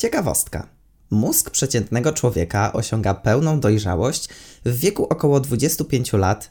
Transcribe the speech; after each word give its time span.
Ciekawostka. 0.00 0.66
Mózg 1.10 1.50
przeciętnego 1.50 2.12
człowieka 2.12 2.72
osiąga 2.72 3.14
pełną 3.14 3.60
dojrzałość 3.60 4.28
w 4.64 4.78
wieku 4.78 5.04
około 5.04 5.40
25 5.40 6.12
lat. 6.12 6.50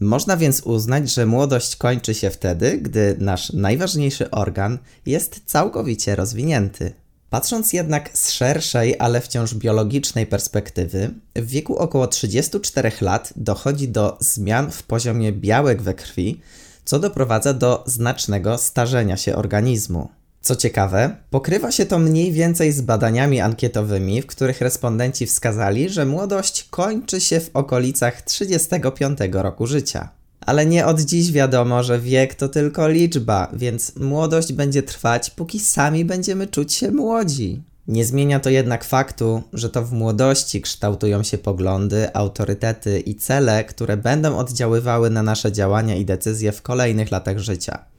Można 0.00 0.36
więc 0.36 0.60
uznać, 0.60 1.10
że 1.10 1.26
młodość 1.26 1.76
kończy 1.76 2.14
się 2.14 2.30
wtedy, 2.30 2.78
gdy 2.78 3.16
nasz 3.18 3.52
najważniejszy 3.52 4.30
organ 4.30 4.78
jest 5.06 5.42
całkowicie 5.46 6.16
rozwinięty. 6.16 6.92
Patrząc 7.30 7.72
jednak 7.72 8.18
z 8.18 8.30
szerszej, 8.30 8.94
ale 8.98 9.20
wciąż 9.20 9.54
biologicznej 9.54 10.26
perspektywy, 10.26 11.10
w 11.34 11.46
wieku 11.46 11.78
około 11.78 12.06
34 12.06 12.92
lat 13.00 13.32
dochodzi 13.36 13.88
do 13.88 14.16
zmian 14.20 14.70
w 14.70 14.82
poziomie 14.82 15.32
białek 15.32 15.82
we 15.82 15.94
krwi, 15.94 16.40
co 16.84 16.98
doprowadza 16.98 17.54
do 17.54 17.84
znacznego 17.86 18.58
starzenia 18.58 19.16
się 19.16 19.36
organizmu. 19.36 20.08
Co 20.46 20.56
ciekawe, 20.56 21.16
pokrywa 21.30 21.72
się 21.72 21.86
to 21.86 21.98
mniej 21.98 22.32
więcej 22.32 22.72
z 22.72 22.80
badaniami 22.80 23.40
ankietowymi, 23.40 24.22
w 24.22 24.26
których 24.26 24.60
respondenci 24.60 25.26
wskazali, 25.26 25.88
że 25.88 26.06
młodość 26.06 26.66
kończy 26.70 27.20
się 27.20 27.40
w 27.40 27.50
okolicach 27.54 28.22
35 28.22 29.18
roku 29.32 29.66
życia. 29.66 30.08
Ale 30.40 30.66
nie 30.66 30.86
od 30.86 31.00
dziś 31.00 31.32
wiadomo, 31.32 31.82
że 31.82 32.00
wiek 32.00 32.34
to 32.34 32.48
tylko 32.48 32.88
liczba, 32.88 33.50
więc 33.52 33.96
młodość 33.96 34.52
będzie 34.52 34.82
trwać, 34.82 35.30
póki 35.30 35.60
sami 35.60 36.04
będziemy 36.04 36.46
czuć 36.46 36.74
się 36.74 36.90
młodzi. 36.90 37.62
Nie 37.88 38.04
zmienia 38.04 38.40
to 38.40 38.50
jednak 38.50 38.84
faktu, 38.84 39.42
że 39.52 39.70
to 39.70 39.84
w 39.84 39.92
młodości 39.92 40.60
kształtują 40.60 41.22
się 41.22 41.38
poglądy, 41.38 42.14
autorytety 42.14 43.00
i 43.00 43.14
cele, 43.14 43.64
które 43.64 43.96
będą 43.96 44.38
oddziaływały 44.38 45.10
na 45.10 45.22
nasze 45.22 45.52
działania 45.52 45.96
i 45.96 46.04
decyzje 46.04 46.52
w 46.52 46.62
kolejnych 46.62 47.10
latach 47.10 47.38
życia. 47.38 47.95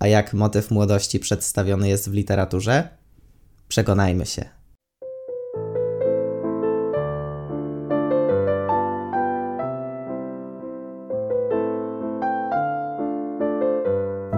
A 0.00 0.06
jak 0.06 0.34
motyw 0.34 0.70
młodości 0.70 1.20
przedstawiony 1.20 1.88
jest 1.88 2.10
w 2.10 2.12
literaturze? 2.12 2.88
Przekonajmy 3.68 4.26
się. 4.26 4.44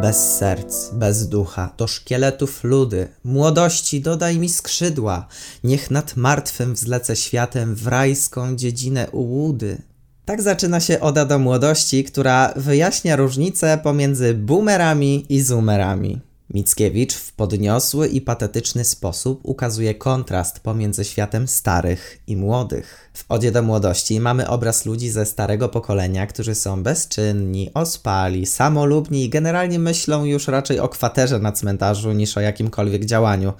Bez 0.03 0.37
serc, 0.37 0.91
bez 0.93 1.29
ducha, 1.29 1.75
do 1.77 1.87
szkieletów 1.87 2.65
ludy, 2.65 3.09
młodości 3.25 4.01
dodaj 4.01 4.39
mi 4.39 4.49
skrzydła, 4.49 5.29
niech 5.65 5.91
nad 5.91 6.17
martwym 6.17 6.75
wzlecę 6.75 7.17
światem 7.17 7.75
w 7.75 7.87
rajską 7.87 8.57
dziedzinę 8.57 9.11
ułudy. 9.11 9.83
Tak 10.25 10.43
zaczyna 10.43 10.81
się 10.81 11.01
Oda 11.01 11.25
do 11.25 11.39
młodości, 11.39 12.05
która 12.05 12.53
wyjaśnia 12.57 13.17
różnicę 13.17 13.79
pomiędzy 13.83 14.35
boomerami 14.35 15.27
i 15.29 15.41
zoomerami. 15.41 16.21
Mickiewicz 16.51 17.15
w 17.15 17.33
podniosły 17.33 18.09
i 18.09 18.21
patetyczny 18.21 18.85
sposób 18.85 19.41
ukazuje 19.43 19.95
kontrast 19.95 20.61
pomiędzy 20.61 21.05
światem 21.05 21.49
starych 21.49 22.19
i 22.27 22.37
młodych. 22.37 23.11
W 23.15 23.25
Odzie 23.29 23.53
do 23.53 23.63
młodości 23.63 24.21
mamy 24.21 24.49
obraz 24.49 24.87
ludzi 24.87 25.11
ze 25.11 25.27
starego 25.27 25.69
pokolenia, 25.69 26.27
którzy 26.27 26.55
są 26.55 26.83
bezczynni, 26.83 27.71
ospali, 27.75 28.47
samolubni 28.47 29.25
i 29.25 29.29
generalnie 29.29 29.79
myślą 29.79 30.25
już 30.25 30.49
raczej 30.49 30.81
o 30.81 30.89
kwaterze 30.89 31.39
na 31.39 31.53
cmentarzu 31.53 32.13
niż 32.13 32.37
o 32.37 32.41
jakimkolwiek 32.41 33.05
działaniu. 33.05 33.53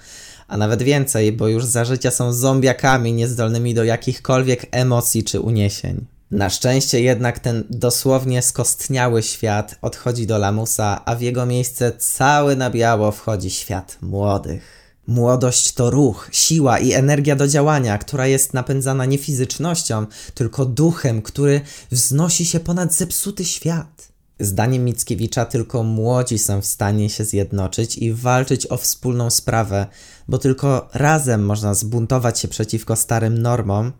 A 0.47 0.57
nawet 0.57 0.83
więcej, 0.83 1.31
bo 1.31 1.47
już 1.47 1.65
za 1.65 1.85
życia 1.85 2.11
są 2.11 2.33
zombiakami 2.33 3.13
niezdolnymi 3.13 3.73
do 3.73 3.83
jakichkolwiek 3.83 4.65
emocji 4.71 5.23
czy 5.23 5.39
uniesień. 5.39 6.12
Na 6.33 6.49
szczęście 6.49 7.01
jednak 7.01 7.39
ten 7.39 7.63
dosłownie 7.69 8.41
skostniały 8.41 9.23
świat 9.23 9.75
odchodzi 9.81 10.27
do 10.27 10.37
lamusa, 10.37 11.05
a 11.05 11.15
w 11.15 11.21
jego 11.21 11.45
miejsce 11.45 11.91
cały 11.97 12.55
na 12.55 12.69
biało 12.69 13.11
wchodzi 13.11 13.49
świat 13.49 13.97
młodych. 14.01 14.63
Młodość 15.07 15.71
to 15.71 15.89
ruch, 15.89 16.29
siła 16.31 16.79
i 16.79 16.93
energia 16.93 17.35
do 17.35 17.47
działania, 17.47 17.97
która 17.97 18.27
jest 18.27 18.53
napędzana 18.53 19.05
nie 19.05 19.17
fizycznością, 19.17 20.05
tylko 20.33 20.65
duchem, 20.65 21.21
który 21.21 21.61
wznosi 21.91 22.45
się 22.45 22.59
ponad 22.59 22.93
zepsuty 22.93 23.45
świat. 23.45 24.07
Zdaniem 24.39 24.85
Mickiewicza 24.85 25.45
tylko 25.45 25.83
młodzi 25.83 26.39
są 26.39 26.61
w 26.61 26.65
stanie 26.65 27.09
się 27.09 27.25
zjednoczyć 27.25 27.97
i 27.97 28.13
walczyć 28.13 28.67
o 28.67 28.77
wspólną 28.77 29.29
sprawę, 29.29 29.87
bo 30.27 30.37
tylko 30.37 30.89
razem 30.93 31.45
można 31.45 31.73
zbuntować 31.73 32.39
się 32.39 32.47
przeciwko 32.47 32.95
starym 32.95 33.37
normom, 33.37 33.93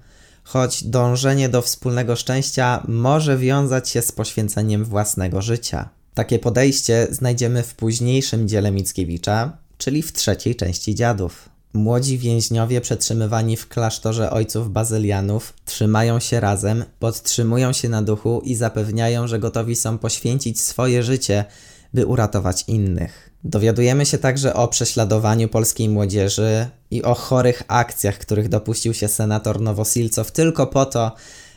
choć 0.43 0.83
dążenie 0.83 1.49
do 1.49 1.61
wspólnego 1.61 2.15
szczęścia 2.15 2.83
może 2.87 3.37
wiązać 3.37 3.89
się 3.89 4.01
z 4.01 4.11
poświęceniem 4.11 4.85
własnego 4.85 5.41
życia. 5.41 5.89
Takie 6.13 6.39
podejście 6.39 7.07
znajdziemy 7.11 7.63
w 7.63 7.75
późniejszym 7.75 8.47
dziele 8.47 8.71
Mickiewicza, 8.71 9.57
czyli 9.77 10.01
w 10.01 10.13
trzeciej 10.13 10.55
części 10.55 10.95
Dziadów. 10.95 11.49
Młodzi 11.73 12.17
więźniowie 12.17 12.81
przetrzymywani 12.81 13.57
w 13.57 13.67
klasztorze 13.67 14.31
ojców 14.31 14.71
bazylianów 14.71 15.53
trzymają 15.65 16.19
się 16.19 16.39
razem, 16.39 16.85
podtrzymują 16.99 17.73
się 17.73 17.89
na 17.89 18.01
duchu 18.01 18.41
i 18.45 18.55
zapewniają, 18.55 19.27
że 19.27 19.39
gotowi 19.39 19.75
są 19.75 19.97
poświęcić 19.97 20.61
swoje 20.61 21.03
życie, 21.03 21.45
by 21.93 22.05
uratować 22.05 22.63
innych. 22.67 23.32
Dowiadujemy 23.43 24.05
się 24.05 24.17
także 24.17 24.53
o 24.53 24.67
prześladowaniu 24.67 25.47
polskiej 25.47 25.89
młodzieży 25.89 26.67
i 26.91 27.03
o 27.03 27.13
chorych 27.13 27.63
akcjach, 27.67 28.17
których 28.17 28.49
dopuścił 28.49 28.93
się 28.93 29.07
senator 29.07 29.61
Nowosilcow 29.61 30.31
tylko 30.31 30.67
po 30.67 30.85
to, 30.85 31.11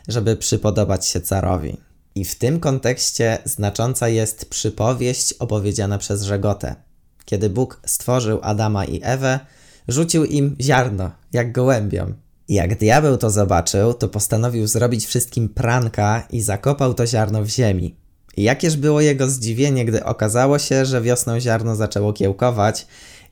żeby 0.09 0.37
przypodobać 0.37 1.07
się 1.07 1.21
carowi. 1.21 1.77
I 2.15 2.25
w 2.25 2.35
tym 2.35 2.61
kontekście 2.61 3.39
znacząca 3.45 4.09
jest 4.09 4.51
przypowieść 4.51 5.33
opowiedziana 5.33 5.99
przez 5.99 6.23
Żegotę. 6.23 6.75
Kiedy 7.25 7.51
Bóg 7.51 7.81
stworzył 7.87 8.39
Adama 8.43 8.85
i 8.85 9.01
Ewę, 9.03 9.41
rzucił 9.89 10.25
im 10.25 10.57
ziarno, 10.61 11.11
jak 11.33 11.53
gołębiom. 11.53 12.15
I 12.49 12.55
jak 12.55 12.79
diabeł 12.79 13.17
to 13.17 13.31
zobaczył, 13.31 13.95
to 13.95 14.09
postanowił 14.09 14.67
zrobić 14.67 15.07
wszystkim 15.07 15.49
pranka 15.49 16.27
i 16.31 16.41
zakopał 16.41 16.95
to 16.95 17.07
ziarno 17.07 17.43
w 17.43 17.49
ziemi. 17.49 17.97
Jakież 18.37 18.77
było 18.77 19.01
jego 19.01 19.31
zdziwienie, 19.31 19.85
gdy 19.85 20.05
okazało 20.05 20.59
się, 20.59 20.87
że 20.87 21.03
wiosną 21.03 21.41
ziarno 21.41 21.77
zaczęło 21.77 22.13
kiełkować 22.13 22.87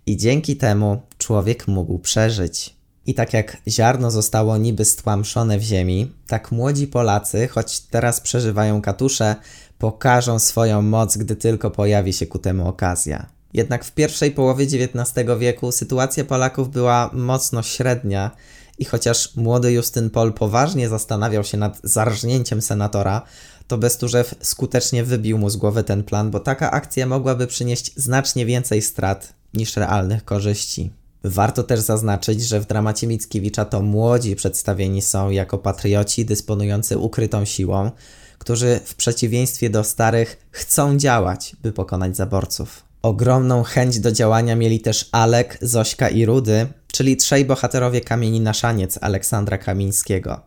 i 0.06 0.16
dzięki 0.16 0.56
temu 0.56 1.02
człowiek 1.18 1.68
mógł 1.68 1.98
przeżyć. 1.98 2.74
I 3.06 3.14
tak 3.14 3.32
jak 3.32 3.56
ziarno 3.68 4.10
zostało 4.10 4.56
niby 4.56 4.84
stłamszone 4.84 5.58
w 5.58 5.62
ziemi, 5.62 6.12
tak 6.26 6.52
młodzi 6.52 6.86
Polacy, 6.86 7.48
choć 7.48 7.80
teraz 7.80 8.20
przeżywają 8.20 8.82
katusze, 8.82 9.36
pokażą 9.78 10.38
swoją 10.38 10.82
moc, 10.82 11.16
gdy 11.16 11.36
tylko 11.36 11.70
pojawi 11.70 12.12
się 12.12 12.26
ku 12.26 12.38
temu 12.38 12.68
okazja. 12.68 13.26
Jednak 13.54 13.84
w 13.84 13.92
pierwszej 13.92 14.30
połowie 14.30 14.64
XIX 14.64 15.28
wieku 15.38 15.72
sytuacja 15.72 16.24
Polaków 16.24 16.70
była 16.70 17.10
mocno 17.12 17.62
średnia 17.62 18.30
i 18.78 18.84
chociaż 18.84 19.36
młody 19.36 19.72
Justyn 19.72 20.10
Pol 20.10 20.32
poważnie 20.32 20.88
zastanawiał 20.88 21.44
się 21.44 21.56
nad 21.56 21.80
zarżnięciem 21.82 22.62
senatora, 22.62 23.22
to 23.66 23.78
Bestúżew 23.78 24.34
skutecznie 24.40 25.04
wybił 25.04 25.38
mu 25.38 25.50
z 25.50 25.56
głowy 25.56 25.84
ten 25.84 26.04
plan, 26.04 26.30
bo 26.30 26.40
taka 26.40 26.70
akcja 26.70 27.06
mogłaby 27.06 27.46
przynieść 27.46 27.92
znacznie 27.96 28.46
więcej 28.46 28.82
strat 28.82 29.32
niż 29.54 29.76
realnych 29.76 30.24
korzyści. 30.24 30.90
Warto 31.24 31.62
też 31.62 31.80
zaznaczyć, 31.80 32.42
że 32.42 32.60
w 32.60 32.66
dramacie 32.66 33.06
Mickiewicza 33.06 33.64
to 33.64 33.82
młodzi 33.82 34.36
przedstawieni 34.36 35.02
są 35.02 35.30
jako 35.30 35.58
patrioci 35.58 36.24
dysponujący 36.24 36.98
ukrytą 36.98 37.44
siłą, 37.44 37.90
którzy 38.38 38.80
w 38.84 38.94
przeciwieństwie 38.94 39.70
do 39.70 39.84
starych 39.84 40.46
chcą 40.50 40.96
działać, 40.98 41.56
by 41.62 41.72
pokonać 41.72 42.16
zaborców. 42.16 42.84
Ogromną 43.02 43.62
chęć 43.62 44.00
do 44.00 44.12
działania 44.12 44.56
mieli 44.56 44.80
też 44.80 45.08
Alek, 45.12 45.58
Zośka 45.62 46.08
i 46.08 46.26
Rudy, 46.26 46.66
czyli 46.92 47.16
trzej 47.16 47.44
bohaterowie 47.44 48.00
kamieni 48.00 48.40
na 48.40 48.52
szaniec 48.52 48.98
Aleksandra 49.00 49.58
Kamińskiego. 49.58 50.40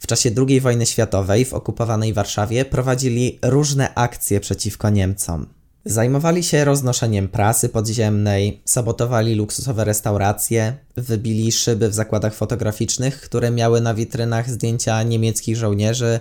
W 0.00 0.06
czasie 0.06 0.30
II 0.48 0.60
wojny 0.60 0.86
światowej 0.86 1.44
w 1.44 1.54
okupowanej 1.54 2.12
Warszawie 2.12 2.64
prowadzili 2.64 3.38
różne 3.42 3.94
akcje 3.94 4.40
przeciwko 4.40 4.90
Niemcom. 4.90 5.46
Zajmowali 5.86 6.42
się 6.42 6.64
roznoszeniem 6.64 7.28
prasy 7.28 7.68
podziemnej, 7.68 8.60
sabotowali 8.64 9.34
luksusowe 9.34 9.84
restauracje, 9.84 10.74
wybili 10.96 11.52
szyby 11.52 11.88
w 11.88 11.94
zakładach 11.94 12.34
fotograficznych, 12.34 13.20
które 13.20 13.50
miały 13.50 13.80
na 13.80 13.94
witrynach 13.94 14.50
zdjęcia 14.50 15.02
niemieckich 15.02 15.56
żołnierzy, 15.56 16.20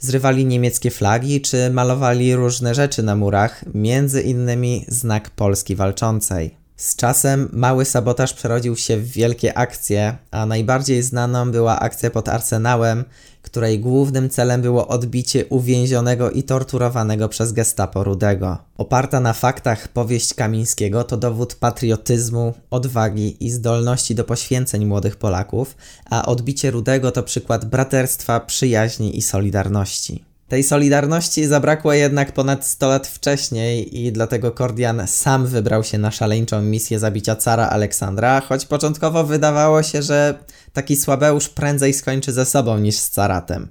zrywali 0.00 0.46
niemieckie 0.46 0.90
flagi 0.90 1.40
czy 1.40 1.70
malowali 1.70 2.34
różne 2.34 2.74
rzeczy 2.74 3.02
na 3.02 3.16
murach, 3.16 3.64
między 3.74 4.22
innymi 4.22 4.84
znak 4.88 5.30
Polski 5.30 5.76
walczącej. 5.76 6.57
Z 6.78 6.96
czasem 6.96 7.48
mały 7.52 7.84
sabotaż 7.84 8.32
przerodził 8.34 8.76
się 8.76 8.96
w 8.96 9.08
wielkie 9.08 9.58
akcje, 9.58 10.16
a 10.30 10.46
najbardziej 10.46 11.02
znaną 11.02 11.50
była 11.50 11.80
akcja 11.80 12.10
pod 12.10 12.28
Arsenałem, 12.28 13.04
której 13.42 13.80
głównym 13.80 14.30
celem 14.30 14.62
było 14.62 14.88
odbicie 14.88 15.46
uwięzionego 15.46 16.30
i 16.30 16.42
torturowanego 16.42 17.28
przez 17.28 17.52
gestapo 17.52 18.04
Rudego. 18.04 18.58
Oparta 18.76 19.20
na 19.20 19.32
faktach 19.32 19.88
powieść 19.88 20.34
Kamińskiego 20.34 21.04
to 21.04 21.16
dowód 21.16 21.54
patriotyzmu, 21.54 22.54
odwagi 22.70 23.46
i 23.46 23.50
zdolności 23.50 24.14
do 24.14 24.24
poświęceń 24.24 24.86
młodych 24.86 25.16
Polaków, 25.16 25.76
a 26.10 26.26
odbicie 26.26 26.70
Rudego 26.70 27.10
to 27.10 27.22
przykład 27.22 27.64
braterstwa, 27.64 28.40
przyjaźni 28.40 29.18
i 29.18 29.22
solidarności. 29.22 30.27
Tej 30.48 30.62
solidarności 30.62 31.46
zabrakło 31.46 31.92
jednak 31.92 32.32
ponad 32.32 32.66
100 32.66 32.88
lat 32.88 33.06
wcześniej 33.06 33.98
i 34.00 34.12
dlatego 34.12 34.52
Kordian 34.52 35.02
sam 35.06 35.46
wybrał 35.46 35.84
się 35.84 35.98
na 35.98 36.10
szaleńczą 36.10 36.62
misję 36.62 36.98
zabicia 36.98 37.36
cara 37.36 37.68
Aleksandra, 37.68 38.40
choć 38.40 38.66
początkowo 38.66 39.24
wydawało 39.24 39.82
się, 39.82 40.02
że 40.02 40.38
taki 40.72 40.96
słabeusz 40.96 41.48
prędzej 41.48 41.94
skończy 41.94 42.32
ze 42.32 42.44
sobą 42.44 42.78
niż 42.78 42.96
z 42.96 43.10
caratem. 43.10 43.68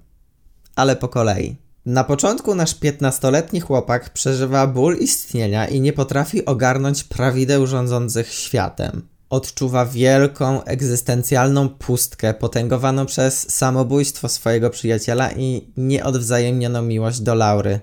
Ale 0.75 0.95
po 0.95 1.07
kolei. 1.07 1.55
Na 1.85 2.03
początku 2.03 2.55
nasz 2.55 2.75
15-letni 2.75 3.59
chłopak 3.61 4.09
przeżywa 4.09 4.67
ból 4.67 4.97
istnienia 4.97 5.67
i 5.67 5.81
nie 5.81 5.93
potrafi 5.93 6.45
ogarnąć 6.45 7.03
prawideł 7.03 7.67
rządzących 7.67 8.33
światem. 8.33 9.07
Odczuwa 9.29 9.85
wielką, 9.85 10.63
egzystencjalną 10.63 11.69
pustkę 11.69 12.33
potęgowaną 12.33 13.05
przez 13.05 13.55
samobójstwo 13.55 14.29
swojego 14.29 14.69
przyjaciela 14.69 15.31
i 15.31 15.71
nieodwzajemnioną 15.77 16.81
miłość 16.81 17.19
do 17.19 17.35
Laury. 17.35 17.79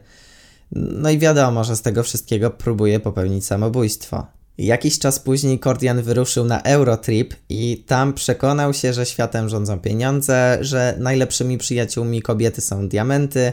No 0.73 1.11
i 1.11 1.19
wiadomo, 1.19 1.65
że 1.65 1.77
z 1.77 1.83
tego 1.83 2.03
wszystkiego 2.03 2.51
próbuje 2.51 3.01
popełnić 3.01 3.47
samobójstwo. 3.47 4.27
Jakiś 4.59 4.99
czas 4.99 5.19
później 5.19 5.59
Kordian 5.59 6.03
wyruszył 6.03 6.45
na 6.45 6.63
Eurotrip 6.63 7.35
i 7.49 7.85
tam 7.87 8.13
przekonał 8.13 8.75
się, 8.75 8.93
że 8.93 9.07
światem 9.07 9.49
rządzą 9.49 9.81
pieniądze, 9.81 10.59
że 10.61 10.97
najlepszymi 10.99 11.59
przyjaciółmi 11.59 12.23
kobiety 12.23 12.61
są 12.61 12.89
diamenty, 12.89 13.53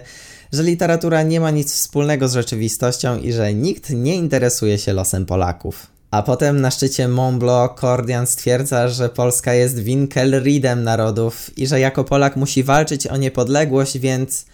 że 0.54 0.64
literatura 0.64 1.24
nie 1.24 1.40
ma 1.40 1.52
nic 1.52 1.74
wspólnego 1.74 2.28
z 2.28 2.34
rzeczywistością 2.34 3.20
i 3.20 3.34
że 3.34 3.54
nikt 3.54 3.90
nie 3.90 4.16
interesuje 4.16 4.78
się 4.78 4.94
losem 4.94 5.26
Polaków. 5.26 5.88
A 6.12 6.24
potem 6.24 6.62
na 6.62 6.72
szczycie 6.72 7.08
Mont 7.08 7.40
Blanc 7.40 7.72
Kordian 7.76 8.28
stwierdza, 8.28 8.88
że 8.88 9.10
Polska 9.10 9.54
jest 9.54 9.80
Winkelriedem 9.80 10.84
narodów 10.84 11.58
i 11.58 11.68
że 11.68 11.80
jako 11.80 12.04
Polak 12.04 12.36
musi 12.36 12.64
walczyć 12.64 13.08
o 13.08 13.18
niepodległość, 13.18 13.98
więc 13.98 14.46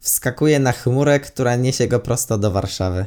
wskakuje 0.00 0.58
na 0.58 0.72
chmurę, 0.72 1.20
która 1.20 1.56
niesie 1.56 1.88
go 1.88 2.00
prosto 2.00 2.38
do 2.38 2.50
Warszawy. 2.50 3.06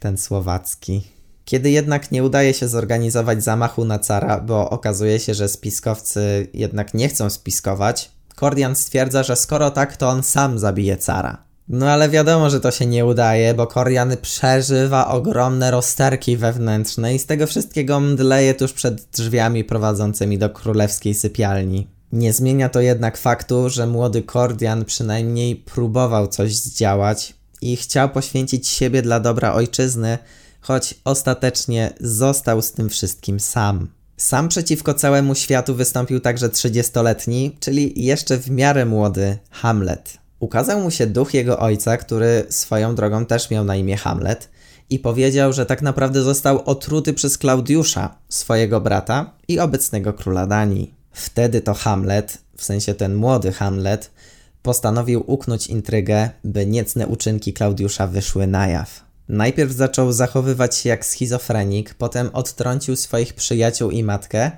Ten 0.00 0.18
słowacki. 0.18 1.02
Kiedy 1.44 1.70
jednak 1.70 2.10
nie 2.10 2.24
udaje 2.24 2.54
się 2.54 2.68
zorganizować 2.68 3.44
zamachu 3.44 3.84
na 3.84 3.98
cara, 3.98 4.40
bo 4.40 4.70
okazuje 4.70 5.18
się, 5.18 5.34
że 5.34 5.48
spiskowcy 5.48 6.48
jednak 6.54 6.94
nie 6.94 7.08
chcą 7.08 7.30
spiskować, 7.30 8.10
Kordian 8.34 8.76
stwierdza, 8.76 9.22
że 9.22 9.36
skoro 9.36 9.70
tak, 9.70 9.96
to 9.96 10.08
on 10.08 10.22
sam 10.22 10.58
zabije 10.58 10.96
cara. 10.96 11.47
No 11.68 11.90
ale 11.90 12.08
wiadomo, 12.08 12.50
że 12.50 12.60
to 12.60 12.70
się 12.70 12.86
nie 12.86 13.06
udaje, 13.06 13.54
bo 13.54 13.66
Korian 13.66 14.16
przeżywa 14.22 15.08
ogromne 15.08 15.70
rozterki 15.70 16.36
wewnętrzne 16.36 17.14
i 17.14 17.18
z 17.18 17.26
tego 17.26 17.46
wszystkiego 17.46 18.00
mdleje 18.00 18.54
tuż 18.54 18.72
przed 18.72 19.02
drzwiami 19.02 19.64
prowadzącymi 19.64 20.38
do 20.38 20.50
królewskiej 20.50 21.14
sypialni. 21.14 21.88
Nie 22.12 22.32
zmienia 22.32 22.68
to 22.68 22.80
jednak 22.80 23.16
faktu, 23.16 23.70
że 23.70 23.86
młody 23.86 24.22
Kordian 24.22 24.84
przynajmniej 24.84 25.56
próbował 25.56 26.28
coś 26.28 26.56
zdziałać 26.56 27.34
i 27.62 27.76
chciał 27.76 28.08
poświęcić 28.08 28.68
siebie 28.68 29.02
dla 29.02 29.20
dobra 29.20 29.52
ojczyzny, 29.52 30.18
choć 30.60 30.94
ostatecznie 31.04 31.92
został 32.00 32.62
z 32.62 32.72
tym 32.72 32.88
wszystkim 32.88 33.40
sam. 33.40 33.88
Sam 34.16 34.48
przeciwko 34.48 34.94
całemu 34.94 35.34
światu 35.34 35.74
wystąpił 35.74 36.20
także 36.20 36.48
30-letni, 36.48 37.56
czyli 37.60 38.04
jeszcze 38.04 38.36
w 38.36 38.50
miarę 38.50 38.86
młody 38.86 39.38
Hamlet. 39.50 40.18
Ukazał 40.40 40.80
mu 40.80 40.90
się 40.90 41.06
duch 41.06 41.34
jego 41.34 41.58
ojca, 41.58 41.96
który 41.96 42.46
swoją 42.48 42.94
drogą 42.94 43.26
też 43.26 43.50
miał 43.50 43.64
na 43.64 43.76
imię 43.76 43.96
Hamlet, 43.96 44.48
i 44.90 44.98
powiedział, 44.98 45.52
że 45.52 45.66
tak 45.66 45.82
naprawdę 45.82 46.22
został 46.22 46.62
otruty 46.64 47.12
przez 47.12 47.38
Klaudiusza, 47.38 48.14
swojego 48.28 48.80
brata 48.80 49.30
i 49.48 49.60
obecnego 49.60 50.12
króla 50.12 50.46
Danii. 50.46 50.94
Wtedy 51.12 51.60
to 51.60 51.74
Hamlet, 51.74 52.38
w 52.56 52.64
sensie 52.64 52.94
ten 52.94 53.14
młody 53.14 53.52
Hamlet, 53.52 54.10
postanowił 54.62 55.24
uknąć 55.26 55.66
intrygę, 55.66 56.30
by 56.44 56.66
niecne 56.66 57.06
uczynki 57.06 57.52
Klaudiusza 57.52 58.06
wyszły 58.06 58.46
na 58.46 58.68
jaw. 58.68 59.04
Najpierw 59.28 59.72
zaczął 59.72 60.12
zachowywać 60.12 60.76
się 60.76 60.88
jak 60.88 61.06
schizofrenik, 61.06 61.94
potem 61.94 62.30
odtrącił 62.32 62.96
swoich 62.96 63.34
przyjaciół 63.34 63.90
i 63.90 64.04
matkę, 64.04 64.50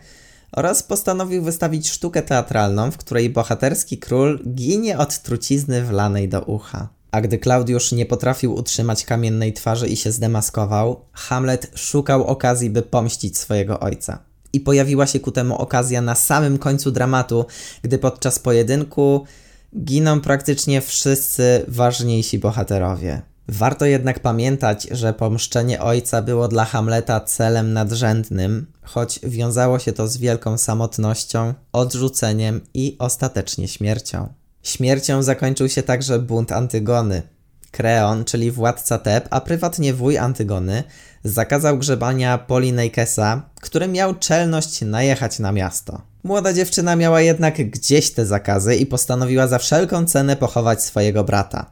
oraz 0.53 0.83
postanowił 0.83 1.43
wystawić 1.43 1.91
sztukę 1.91 2.23
teatralną, 2.23 2.91
w 2.91 2.97
której 2.97 3.31
bohaterski 3.31 3.99
król 3.99 4.41
ginie 4.55 4.99
od 4.99 5.19
trucizny 5.19 5.85
wlanej 5.85 6.29
do 6.29 6.41
ucha. 6.41 6.89
A 7.11 7.21
gdy 7.21 7.39
Klaudiusz 7.39 7.93
nie 7.93 8.07
potrafił 8.07 8.55
utrzymać 8.55 9.05
kamiennej 9.05 9.53
twarzy 9.53 9.89
i 9.89 9.97
się 9.97 10.13
zdemaskował, 10.13 11.05
Hamlet 11.13 11.71
szukał 11.75 12.25
okazji, 12.25 12.71
by 12.71 12.83
pomścić 12.83 13.39
swojego 13.39 13.81
ojca. 13.81 14.19
I 14.53 14.61
pojawiła 14.61 15.07
się 15.07 15.21
ku 15.21 15.33
temu 15.33 15.59
okazja 15.59 16.03
na 16.03 16.15
samym 16.15 16.59
końcu 16.59 16.91
dramatu, 16.91 17.47
gdy 17.83 17.99
podczas 17.99 18.39
pojedynku 18.39 19.25
giną 19.85 20.21
praktycznie 20.21 20.81
wszyscy 20.81 21.65
ważniejsi 21.69 22.39
bohaterowie. 22.39 23.23
Warto 23.49 23.87
jednak 23.87 24.21
pamiętać, 24.21 24.89
że 24.91 25.15
pomszczenie 25.15 25.81
ojca 25.81 26.23
było 26.23 26.49
dla 26.49 26.65
Hamleta 26.65 27.21
celem 27.21 27.73
nadrzędnym, 27.73 28.67
choć 28.93 29.21
wiązało 29.23 29.79
się 29.79 29.93
to 29.93 30.09
z 30.09 30.17
wielką 30.17 30.59
samotnością, 30.59 31.55
odrzuceniem 31.73 32.61
i 32.75 32.97
ostatecznie 32.99 33.69
śmiercią. 33.69 34.33
Śmiercią 34.63 35.23
zakończył 35.23 35.69
się 35.69 35.83
także 35.83 36.19
bunt 36.19 36.53
Antygony. 36.53 37.23
Kreon, 37.71 38.25
czyli 38.25 38.51
władca 38.51 38.99
Teb, 38.99 39.29
a 39.31 39.41
prywatnie 39.41 39.95
wuj 39.95 40.19
Antygony, 40.19 40.85
zakazał 41.25 41.79
grzebania 41.79 42.39
Polinejkesa, 42.39 43.43
który 43.61 43.89
miał 43.89 44.15
czelność 44.15 44.81
najechać 44.81 45.39
na 45.39 45.53
miasto. 45.53 46.03
Młoda 46.25 46.53
dziewczyna 46.53 46.97
miała 46.97 47.21
jednak 47.21 47.71
gdzieś 47.71 48.11
te 48.11 48.27
zakazy 48.27 48.77
i 48.77 48.87
postanowiła 48.87 49.47
za 49.47 49.59
wszelką 49.59 50.05
cenę 50.07 50.37
pochować 50.37 50.83
swojego 50.83 51.25
brata. 51.25 51.71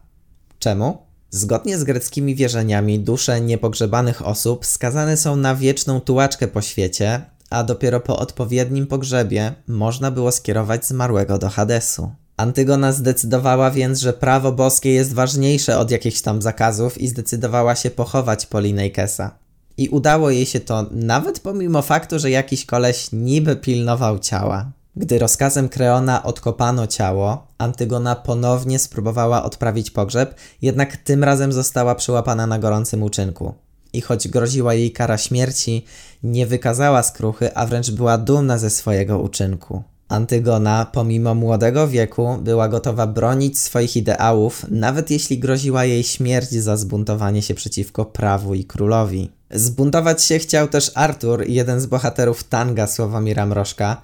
Czemu? 0.58 1.07
Zgodnie 1.30 1.78
z 1.78 1.84
greckimi 1.84 2.34
wierzeniami 2.34 3.00
dusze 3.00 3.40
niepogrzebanych 3.40 4.26
osób 4.26 4.66
skazane 4.66 5.16
są 5.16 5.36
na 5.36 5.54
wieczną 5.54 6.00
tułaczkę 6.00 6.48
po 6.48 6.62
świecie, 6.62 7.20
a 7.50 7.64
dopiero 7.64 8.00
po 8.00 8.18
odpowiednim 8.18 8.86
pogrzebie 8.86 9.54
można 9.66 10.10
było 10.10 10.32
skierować 10.32 10.86
zmarłego 10.86 11.38
do 11.38 11.48
Hadesu. 11.48 12.10
Antygona 12.36 12.92
zdecydowała 12.92 13.70
więc, 13.70 14.00
że 14.00 14.12
prawo 14.12 14.52
boskie 14.52 14.92
jest 14.92 15.14
ważniejsze 15.14 15.78
od 15.78 15.90
jakichś 15.90 16.20
tam 16.20 16.42
zakazów 16.42 16.98
i 16.98 17.08
zdecydowała 17.08 17.74
się 17.76 17.90
pochować 17.90 18.46
Polinejkesa. 18.46 19.38
I 19.76 19.88
udało 19.88 20.30
jej 20.30 20.46
się 20.46 20.60
to 20.60 20.86
nawet 20.90 21.40
pomimo 21.40 21.82
faktu, 21.82 22.18
że 22.18 22.30
jakiś 22.30 22.66
koleś 22.66 23.08
niby 23.12 23.56
pilnował 23.56 24.18
ciała. 24.18 24.72
Gdy 24.98 25.18
rozkazem 25.18 25.68
Kreona 25.68 26.22
odkopano 26.22 26.86
ciało, 26.86 27.46
Antygona 27.58 28.16
ponownie 28.16 28.78
spróbowała 28.78 29.44
odprawić 29.44 29.90
pogrzeb, 29.90 30.34
jednak 30.62 30.96
tym 30.96 31.24
razem 31.24 31.52
została 31.52 31.94
przyłapana 31.94 32.46
na 32.46 32.58
gorącym 32.58 33.02
uczynku. 33.02 33.54
I 33.92 34.00
choć 34.00 34.28
groziła 34.28 34.74
jej 34.74 34.92
kara 34.92 35.18
śmierci, 35.18 35.84
nie 36.22 36.46
wykazała 36.46 37.02
skruchy, 37.02 37.54
a 37.54 37.66
wręcz 37.66 37.90
była 37.90 38.18
dumna 38.18 38.58
ze 38.58 38.70
swojego 38.70 39.18
uczynku. 39.18 39.82
Antygona, 40.08 40.86
pomimo 40.92 41.34
młodego 41.34 41.88
wieku, 41.88 42.38
była 42.42 42.68
gotowa 42.68 43.06
bronić 43.06 43.58
swoich 43.58 43.96
ideałów, 43.96 44.66
nawet 44.70 45.10
jeśli 45.10 45.38
groziła 45.38 45.84
jej 45.84 46.04
śmierć 46.04 46.50
za 46.50 46.76
zbuntowanie 46.76 47.42
się 47.42 47.54
przeciwko 47.54 48.04
prawu 48.04 48.54
i 48.54 48.64
królowi. 48.64 49.30
Zbuntować 49.50 50.22
się 50.22 50.38
chciał 50.38 50.68
też 50.68 50.90
Artur, 50.94 51.44
jeden 51.48 51.80
z 51.80 51.86
bohaterów 51.86 52.44
tanga 52.44 52.86
Sławomira 52.86 53.46
Mrożka, 53.46 54.02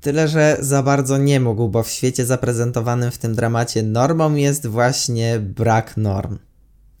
Tyle, 0.00 0.28
że 0.28 0.56
za 0.60 0.82
bardzo 0.82 1.18
nie 1.18 1.40
mógł, 1.40 1.68
bo 1.68 1.82
w 1.82 1.90
świecie 1.90 2.26
zaprezentowanym 2.26 3.10
w 3.10 3.18
tym 3.18 3.34
dramacie 3.34 3.82
normą 3.82 4.34
jest 4.34 4.66
właśnie 4.66 5.38
brak 5.40 5.96
norm. 5.96 6.38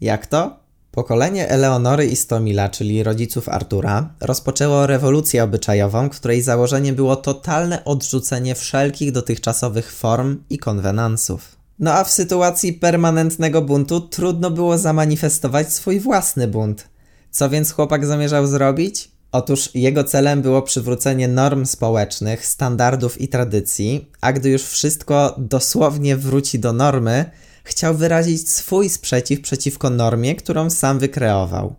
Jak 0.00 0.26
to? 0.26 0.56
Pokolenie 0.90 1.48
Eleonory 1.48 2.06
i 2.06 2.16
Stomila, 2.16 2.68
czyli 2.68 3.02
rodziców 3.02 3.48
Artura, 3.48 4.14
rozpoczęło 4.20 4.86
rewolucję 4.86 5.44
obyczajową, 5.44 6.10
której 6.10 6.42
założeniem 6.42 6.94
było 6.94 7.16
totalne 7.16 7.84
odrzucenie 7.84 8.54
wszelkich 8.54 9.12
dotychczasowych 9.12 9.92
form 9.92 10.42
i 10.50 10.58
konwenansów. 10.58 11.56
No 11.78 11.92
a 11.92 12.04
w 12.04 12.10
sytuacji 12.10 12.72
permanentnego 12.72 13.62
buntu 13.62 14.00
trudno 14.00 14.50
było 14.50 14.78
zamanifestować 14.78 15.72
swój 15.72 16.00
własny 16.00 16.48
bunt. 16.48 16.88
Co 17.30 17.50
więc 17.50 17.72
chłopak 17.72 18.06
zamierzał 18.06 18.46
zrobić? 18.46 19.10
Otóż 19.32 19.70
jego 19.74 20.04
celem 20.04 20.42
było 20.42 20.62
przywrócenie 20.62 21.28
norm 21.28 21.66
społecznych, 21.66 22.46
standardów 22.46 23.20
i 23.20 23.28
tradycji, 23.28 24.10
a 24.20 24.32
gdy 24.32 24.50
już 24.50 24.62
wszystko 24.62 25.34
dosłownie 25.38 26.16
wróci 26.16 26.58
do 26.58 26.72
normy, 26.72 27.30
chciał 27.64 27.94
wyrazić 27.94 28.50
swój 28.50 28.88
sprzeciw 28.88 29.40
przeciwko 29.40 29.90
normie, 29.90 30.36
którą 30.36 30.70
sam 30.70 30.98
wykreował. 30.98 31.74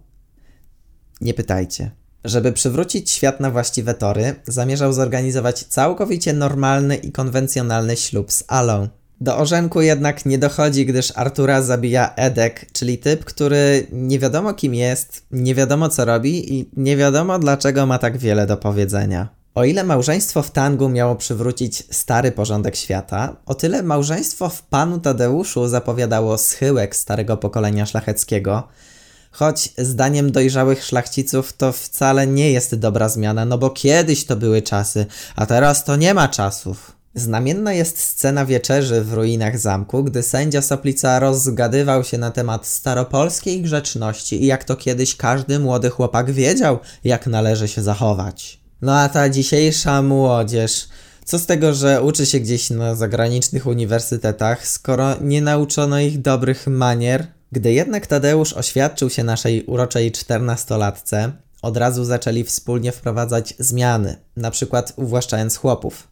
Nie 1.22 1.34
pytajcie. 1.34 1.92
Żeby 2.24 2.54
przywrócić 2.54 3.12
świat 3.12 3.40
na 3.40 3.52
właściwe 3.52 3.94
tory, 3.94 4.36
zamierzał 4.48 4.94
zorganizować 4.94 5.64
całkowicie 5.64 6.34
normalny 6.34 6.96
i 6.96 7.12
konwencjonalny 7.12 7.98
ślub 7.98 8.32
z 8.32 8.44
Alą. 8.48 8.88
Do 9.22 9.38
orzenku 9.38 9.82
jednak 9.82 10.26
nie 10.26 10.38
dochodzi, 10.38 10.86
gdyż 10.86 11.14
Artura 11.16 11.62
zabija 11.62 12.14
Edek, 12.16 12.66
czyli 12.72 12.98
typ, 12.98 13.26
który 13.26 13.88
nie 13.92 14.20
wiadomo 14.20 14.54
kim 14.54 14.76
jest, 14.76 15.26
nie 15.32 15.56
wiadomo 15.56 15.90
co 15.90 16.06
robi 16.06 16.60
i 16.60 16.70
nie 16.78 16.98
wiadomo 16.98 17.40
dlaczego 17.40 17.86
ma 17.86 17.98
tak 17.98 18.18
wiele 18.18 18.48
do 18.48 18.58
powiedzenia. 18.58 19.30
O 19.56 19.64
ile 19.64 19.84
małżeństwo 19.84 20.42
w 20.42 20.52
Tangu 20.52 20.90
miało 20.90 21.16
przywrócić 21.16 21.96
stary 21.96 22.32
porządek 22.32 22.76
świata, 22.76 23.36
o 23.46 23.56
tyle 23.56 23.84
małżeństwo 23.84 24.50
w 24.50 24.62
Panu 24.62 25.00
Tadeuszu 25.00 25.68
zapowiadało 25.68 26.38
schyłek 26.38 26.96
starego 26.96 27.38
pokolenia 27.38 27.86
szlacheckiego, 27.86 28.68
choć 29.32 29.74
zdaniem 29.78 30.32
dojrzałych 30.32 30.84
szlachciców 30.84 31.54
to 31.54 31.72
wcale 31.72 32.28
nie 32.28 32.52
jest 32.52 32.76
dobra 32.76 33.10
zmiana, 33.10 33.46
no 33.46 33.58
bo 33.58 33.70
kiedyś 33.70 34.26
to 34.26 34.36
były 34.36 34.62
czasy, 34.62 35.06
a 35.36 35.46
teraz 35.46 35.84
to 35.84 35.96
nie 35.96 36.14
ma 36.14 36.28
czasów. 36.28 36.99
Znamienna 37.16 37.74
jest 37.74 38.00
scena 38.00 38.46
wieczerzy 38.46 39.02
w 39.02 39.14
ruinach 39.14 39.60
zamku, 39.60 40.04
gdy 40.04 40.24
sędzia 40.24 40.62
Soplica 40.62 41.20
rozgadywał 41.20 42.04
się 42.04 42.18
na 42.18 42.32
temat 42.32 42.68
staropolskiej 42.68 43.62
grzeczności 43.62 44.44
i 44.44 44.46
jak 44.46 44.64
to 44.64 44.76
kiedyś 44.76 45.16
każdy 45.16 45.60
młody 45.60 45.90
chłopak 45.90 46.32
wiedział, 46.32 46.80
jak 47.04 47.28
należy 47.28 47.68
się 47.68 47.82
zachować. 47.84 48.60
No 48.82 49.00
a 49.00 49.10
ta 49.10 49.30
dzisiejsza 49.30 50.02
młodzież, 50.02 50.88
co 51.26 51.40
z 51.40 51.46
tego, 51.46 51.74
że 51.74 52.02
uczy 52.02 52.26
się 52.26 52.40
gdzieś 52.40 52.70
na 52.70 52.96
zagranicznych 52.96 53.66
uniwersytetach, 53.66 54.68
skoro 54.68 55.16
nie 55.22 55.42
nauczono 55.42 56.00
ich 56.00 56.22
dobrych 56.22 56.68
manier? 56.68 57.28
Gdy 57.52 57.74
jednak 57.74 58.08
Tadeusz 58.08 58.54
oświadczył 58.54 59.10
się 59.10 59.24
naszej 59.24 59.64
uroczej 59.66 60.12
czternastolatce, 60.12 61.32
od 61.62 61.78
razu 61.78 62.06
zaczęli 62.06 62.44
wspólnie 62.44 62.92
wprowadzać 62.92 63.54
zmiany, 63.60 64.16
na 64.38 64.52
przykład 64.52 64.94
uwłaszczając 64.96 65.58
chłopów. 65.58 66.08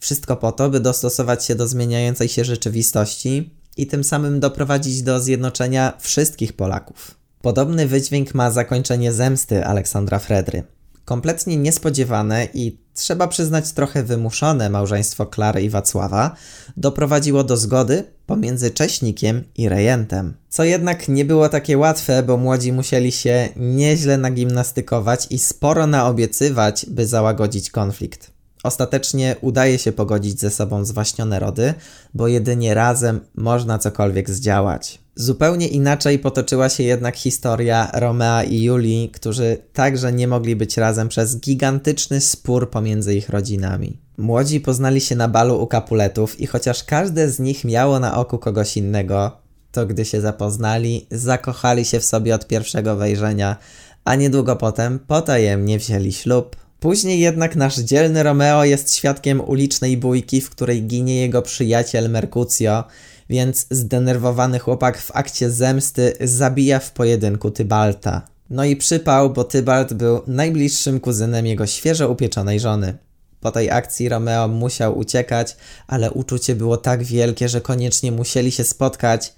Wszystko 0.00 0.36
po 0.36 0.52
to, 0.52 0.70
by 0.70 0.80
dostosować 0.80 1.44
się 1.44 1.54
do 1.54 1.68
zmieniającej 1.68 2.28
się 2.28 2.44
rzeczywistości 2.44 3.54
i 3.76 3.86
tym 3.86 4.04
samym 4.04 4.40
doprowadzić 4.40 5.02
do 5.02 5.20
zjednoczenia 5.20 5.92
wszystkich 5.98 6.52
Polaków. 6.52 7.14
Podobny 7.42 7.86
wydźwięk 7.86 8.34
ma 8.34 8.50
zakończenie 8.50 9.12
zemsty 9.12 9.66
Aleksandra 9.66 10.18
Fredry. 10.18 10.62
Kompletnie 11.04 11.56
niespodziewane 11.56 12.48
i 12.54 12.78
trzeba 12.94 13.28
przyznać 13.28 13.72
trochę 13.72 14.02
wymuszone 14.02 14.70
małżeństwo 14.70 15.26
Klary 15.26 15.62
i 15.62 15.70
Wacława 15.70 16.36
doprowadziło 16.76 17.44
do 17.44 17.56
zgody 17.56 18.04
pomiędzy 18.26 18.70
Cześnikiem 18.70 19.44
i 19.56 19.68
Rejentem. 19.68 20.34
Co 20.48 20.64
jednak 20.64 21.08
nie 21.08 21.24
było 21.24 21.48
takie 21.48 21.78
łatwe, 21.78 22.22
bo 22.22 22.36
młodzi 22.36 22.72
musieli 22.72 23.12
się 23.12 23.48
nieźle 23.56 24.18
nagimnastykować 24.18 25.26
i 25.30 25.38
sporo 25.38 25.86
naobiecywać, 25.86 26.86
by 26.88 27.06
załagodzić 27.06 27.70
konflikt. 27.70 28.39
Ostatecznie 28.64 29.36
udaje 29.40 29.78
się 29.78 29.92
pogodzić 29.92 30.40
ze 30.40 30.50
sobą 30.50 30.84
zwaśnione 30.84 31.40
rody, 31.40 31.74
bo 32.14 32.28
jedynie 32.28 32.74
razem 32.74 33.20
można 33.34 33.78
cokolwiek 33.78 34.30
zdziałać. 34.30 34.98
Zupełnie 35.14 35.68
inaczej 35.68 36.18
potoczyła 36.18 36.68
się 36.68 36.82
jednak 36.82 37.16
historia 37.16 37.90
Romea 37.94 38.44
i 38.44 38.62
Julii, 38.62 39.10
którzy 39.10 39.58
także 39.72 40.12
nie 40.12 40.28
mogli 40.28 40.56
być 40.56 40.76
razem 40.76 41.08
przez 41.08 41.40
gigantyczny 41.40 42.20
spór 42.20 42.70
pomiędzy 42.70 43.14
ich 43.14 43.28
rodzinami. 43.28 43.98
Młodzi 44.18 44.60
poznali 44.60 45.00
się 45.00 45.16
na 45.16 45.28
balu 45.28 45.62
u 45.62 45.66
Kapuletów 45.66 46.40
i 46.40 46.46
chociaż 46.46 46.84
każde 46.84 47.30
z 47.30 47.38
nich 47.38 47.64
miało 47.64 48.00
na 48.00 48.16
oku 48.16 48.38
kogoś 48.38 48.76
innego, 48.76 49.40
to 49.72 49.86
gdy 49.86 50.04
się 50.04 50.20
zapoznali, 50.20 51.06
zakochali 51.10 51.84
się 51.84 52.00
w 52.00 52.04
sobie 52.04 52.34
od 52.34 52.46
pierwszego 52.46 52.96
wejrzenia, 52.96 53.56
a 54.04 54.14
niedługo 54.14 54.56
potem 54.56 54.98
potajemnie 54.98 55.78
wzięli 55.78 56.12
ślub. 56.12 56.56
Później 56.80 57.20
jednak 57.20 57.56
nasz 57.56 57.78
dzielny 57.78 58.22
Romeo 58.22 58.64
jest 58.64 58.94
świadkiem 58.94 59.40
ulicznej 59.40 59.96
bójki, 59.96 60.40
w 60.40 60.50
której 60.50 60.82
ginie 60.82 61.20
jego 61.20 61.42
przyjaciel 61.42 62.10
Mercutio, 62.10 62.84
więc 63.30 63.66
zdenerwowany 63.70 64.58
chłopak 64.58 64.98
w 64.98 65.10
akcie 65.14 65.50
zemsty 65.50 66.12
zabija 66.20 66.78
w 66.78 66.92
pojedynku 66.92 67.50
Tybalta. 67.50 68.22
No 68.50 68.64
i 68.64 68.76
przypał, 68.76 69.30
bo 69.30 69.44
Tybalt 69.44 69.92
był 69.92 70.22
najbliższym 70.26 71.00
kuzynem 71.00 71.46
jego 71.46 71.66
świeżo 71.66 72.08
upieczonej 72.08 72.60
żony. 72.60 72.98
Po 73.40 73.50
tej 73.50 73.70
akcji 73.70 74.08
Romeo 74.08 74.48
musiał 74.48 74.98
uciekać, 74.98 75.56
ale 75.86 76.10
uczucie 76.10 76.54
było 76.54 76.76
tak 76.76 77.04
wielkie, 77.04 77.48
że 77.48 77.60
koniecznie 77.60 78.12
musieli 78.12 78.52
się 78.52 78.64
spotkać, 78.64 79.34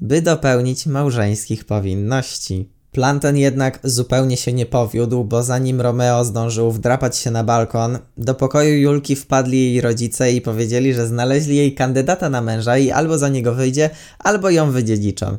by 0.00 0.22
dopełnić 0.22 0.86
małżeńskich 0.86 1.64
powinności. 1.64 2.68
Plan 2.92 3.20
ten 3.20 3.36
jednak 3.36 3.78
zupełnie 3.84 4.36
się 4.36 4.52
nie 4.52 4.66
powiódł, 4.66 5.24
bo 5.24 5.42
zanim 5.42 5.80
Romeo 5.80 6.24
zdążył 6.24 6.72
wdrapać 6.72 7.16
się 7.16 7.30
na 7.30 7.44
balkon, 7.44 7.98
do 8.18 8.34
pokoju 8.34 8.74
Julki 8.74 9.16
wpadli 9.16 9.58
jej 9.58 9.80
rodzice 9.80 10.32
i 10.32 10.40
powiedzieli, 10.40 10.94
że 10.94 11.06
znaleźli 11.06 11.56
jej 11.56 11.74
kandydata 11.74 12.30
na 12.30 12.40
męża 12.40 12.78
i 12.78 12.90
albo 12.90 13.18
za 13.18 13.28
niego 13.28 13.54
wyjdzie, 13.54 13.90
albo 14.18 14.50
ją 14.50 14.70
wydziedziczą. 14.70 15.38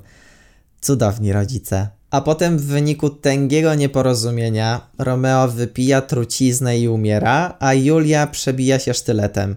Cudowni 0.82 1.34
rodzice. 1.34 1.90
A 2.12 2.22
potem 2.22 2.58
w 2.58 2.66
wyniku 2.66 3.10
tęgiego 3.10 3.76
nieporozumienia 3.76 4.88
Romeo 4.98 5.48
wypija 5.48 6.02
truciznę 6.02 6.80
i 6.80 6.88
umiera, 6.88 7.58
a 7.60 7.74
Julia 7.74 8.28
przebija 8.28 8.80
się 8.80 8.94
sztyletem. 8.94 9.56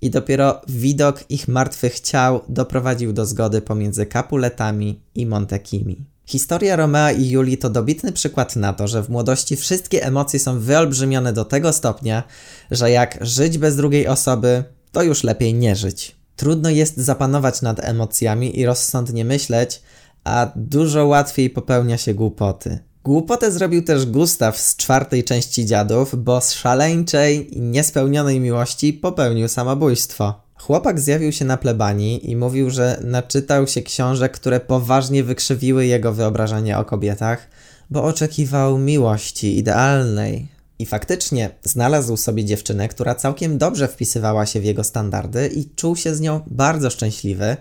I 0.00 0.10
dopiero 0.10 0.60
widok 0.68 1.30
ich 1.30 1.48
martwych 1.48 2.00
ciał 2.00 2.40
doprowadził 2.48 3.12
do 3.12 3.26
zgody 3.26 3.60
pomiędzy 3.60 4.06
Capuletami 4.06 5.00
i 5.14 5.26
Montekimi. 5.26 6.15
Historia 6.26 6.76
Romea 6.76 7.12
i 7.12 7.28
Julii 7.30 7.58
to 7.58 7.70
dobitny 7.70 8.12
przykład 8.12 8.56
na 8.56 8.72
to, 8.72 8.88
że 8.88 9.02
w 9.02 9.08
młodości 9.08 9.56
wszystkie 9.56 10.04
emocje 10.04 10.40
są 10.40 10.60
wyolbrzymione 10.60 11.32
do 11.32 11.44
tego 11.44 11.72
stopnia, 11.72 12.22
że 12.70 12.90
jak 12.90 13.18
żyć 13.20 13.58
bez 13.58 13.76
drugiej 13.76 14.06
osoby, 14.06 14.64
to 14.92 15.02
już 15.02 15.24
lepiej 15.24 15.54
nie 15.54 15.76
żyć. 15.76 16.16
Trudno 16.36 16.70
jest 16.70 16.96
zapanować 16.96 17.62
nad 17.62 17.84
emocjami 17.84 18.58
i 18.58 18.66
rozsądnie 18.66 19.24
myśleć, 19.24 19.82
a 20.24 20.52
dużo 20.56 21.06
łatwiej 21.06 21.50
popełnia 21.50 21.98
się 21.98 22.14
głupoty. 22.14 22.78
Głupotę 23.04 23.52
zrobił 23.52 23.82
też 23.82 24.06
Gustaw 24.06 24.58
z 24.58 24.76
czwartej 24.76 25.24
części 25.24 25.66
Dziadów, 25.66 26.24
bo 26.24 26.40
z 26.40 26.52
szaleńczej 26.52 27.58
i 27.58 27.60
niespełnionej 27.60 28.40
miłości 28.40 28.92
popełnił 28.92 29.48
samobójstwo. 29.48 30.45
Chłopak 30.58 31.00
zjawił 31.00 31.32
się 31.32 31.44
na 31.44 31.56
plebanii 31.56 32.30
i 32.30 32.36
mówił, 32.36 32.70
że 32.70 33.00
naczytał 33.04 33.66
się 33.66 33.82
książek, 33.82 34.32
które 34.32 34.60
poważnie 34.60 35.24
wykrzywiły 35.24 35.86
jego 35.86 36.12
wyobrażenie 36.12 36.78
o 36.78 36.84
kobietach, 36.84 37.48
bo 37.90 38.04
oczekiwał 38.04 38.78
miłości 38.78 39.58
idealnej. 39.58 40.48
I 40.78 40.86
faktycznie 40.86 41.50
znalazł 41.64 42.16
sobie 42.16 42.44
dziewczynę, 42.44 42.88
która 42.88 43.14
całkiem 43.14 43.58
dobrze 43.58 43.88
wpisywała 43.88 44.46
się 44.46 44.60
w 44.60 44.64
jego 44.64 44.84
standardy 44.84 45.48
i 45.48 45.70
czuł 45.74 45.96
się 45.96 46.14
z 46.14 46.20
nią 46.20 46.40
bardzo 46.46 46.90
szczęśliwy, 46.90 47.56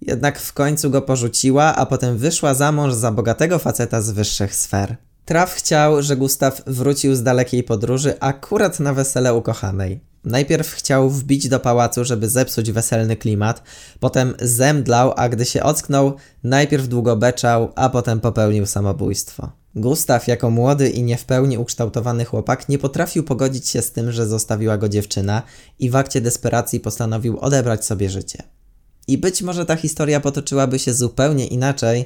jednak 0.00 0.38
w 0.38 0.52
końcu 0.52 0.90
go 0.90 1.02
porzuciła, 1.02 1.74
a 1.74 1.86
potem 1.86 2.18
wyszła 2.18 2.54
za 2.54 2.72
mąż 2.72 2.94
za 2.94 3.12
bogatego 3.12 3.58
faceta 3.58 4.00
z 4.00 4.10
wyższych 4.10 4.54
sfer. 4.54 4.96
Traf 5.24 5.54
chciał, 5.54 6.02
że 6.02 6.16
Gustaw 6.16 6.62
wrócił 6.66 7.14
z 7.14 7.22
dalekiej 7.22 7.62
podróży 7.62 8.14
akurat 8.20 8.80
na 8.80 8.94
wesele 8.94 9.34
ukochanej. 9.34 10.00
Najpierw 10.26 10.70
chciał 10.70 11.10
wbić 11.10 11.48
do 11.48 11.60
pałacu, 11.60 12.04
żeby 12.04 12.28
zepsuć 12.28 12.72
weselny 12.72 13.16
klimat, 13.16 13.62
potem 14.00 14.34
zemdlał, 14.40 15.12
a 15.16 15.28
gdy 15.28 15.44
się 15.44 15.62
ocknął, 15.62 16.14
najpierw 16.44 16.88
długo 16.88 17.16
beczał, 17.16 17.72
a 17.74 17.88
potem 17.88 18.20
popełnił 18.20 18.66
samobójstwo. 18.66 19.52
Gustaw, 19.74 20.28
jako 20.28 20.50
młody 20.50 20.90
i 20.90 21.02
nie 21.02 21.16
w 21.16 21.24
pełni 21.24 21.58
ukształtowany 21.58 22.24
chłopak, 22.24 22.68
nie 22.68 22.78
potrafił 22.78 23.24
pogodzić 23.24 23.68
się 23.68 23.82
z 23.82 23.92
tym, 23.92 24.12
że 24.12 24.26
zostawiła 24.26 24.78
go 24.78 24.88
dziewczyna 24.88 25.42
i 25.78 25.90
w 25.90 25.96
akcie 25.96 26.20
desperacji 26.20 26.80
postanowił 26.80 27.38
odebrać 27.38 27.84
sobie 27.84 28.10
życie. 28.10 28.42
I 29.08 29.18
być 29.18 29.42
może 29.42 29.66
ta 29.66 29.76
historia 29.76 30.20
potoczyłaby 30.20 30.78
się 30.78 30.94
zupełnie 30.94 31.46
inaczej, 31.46 32.04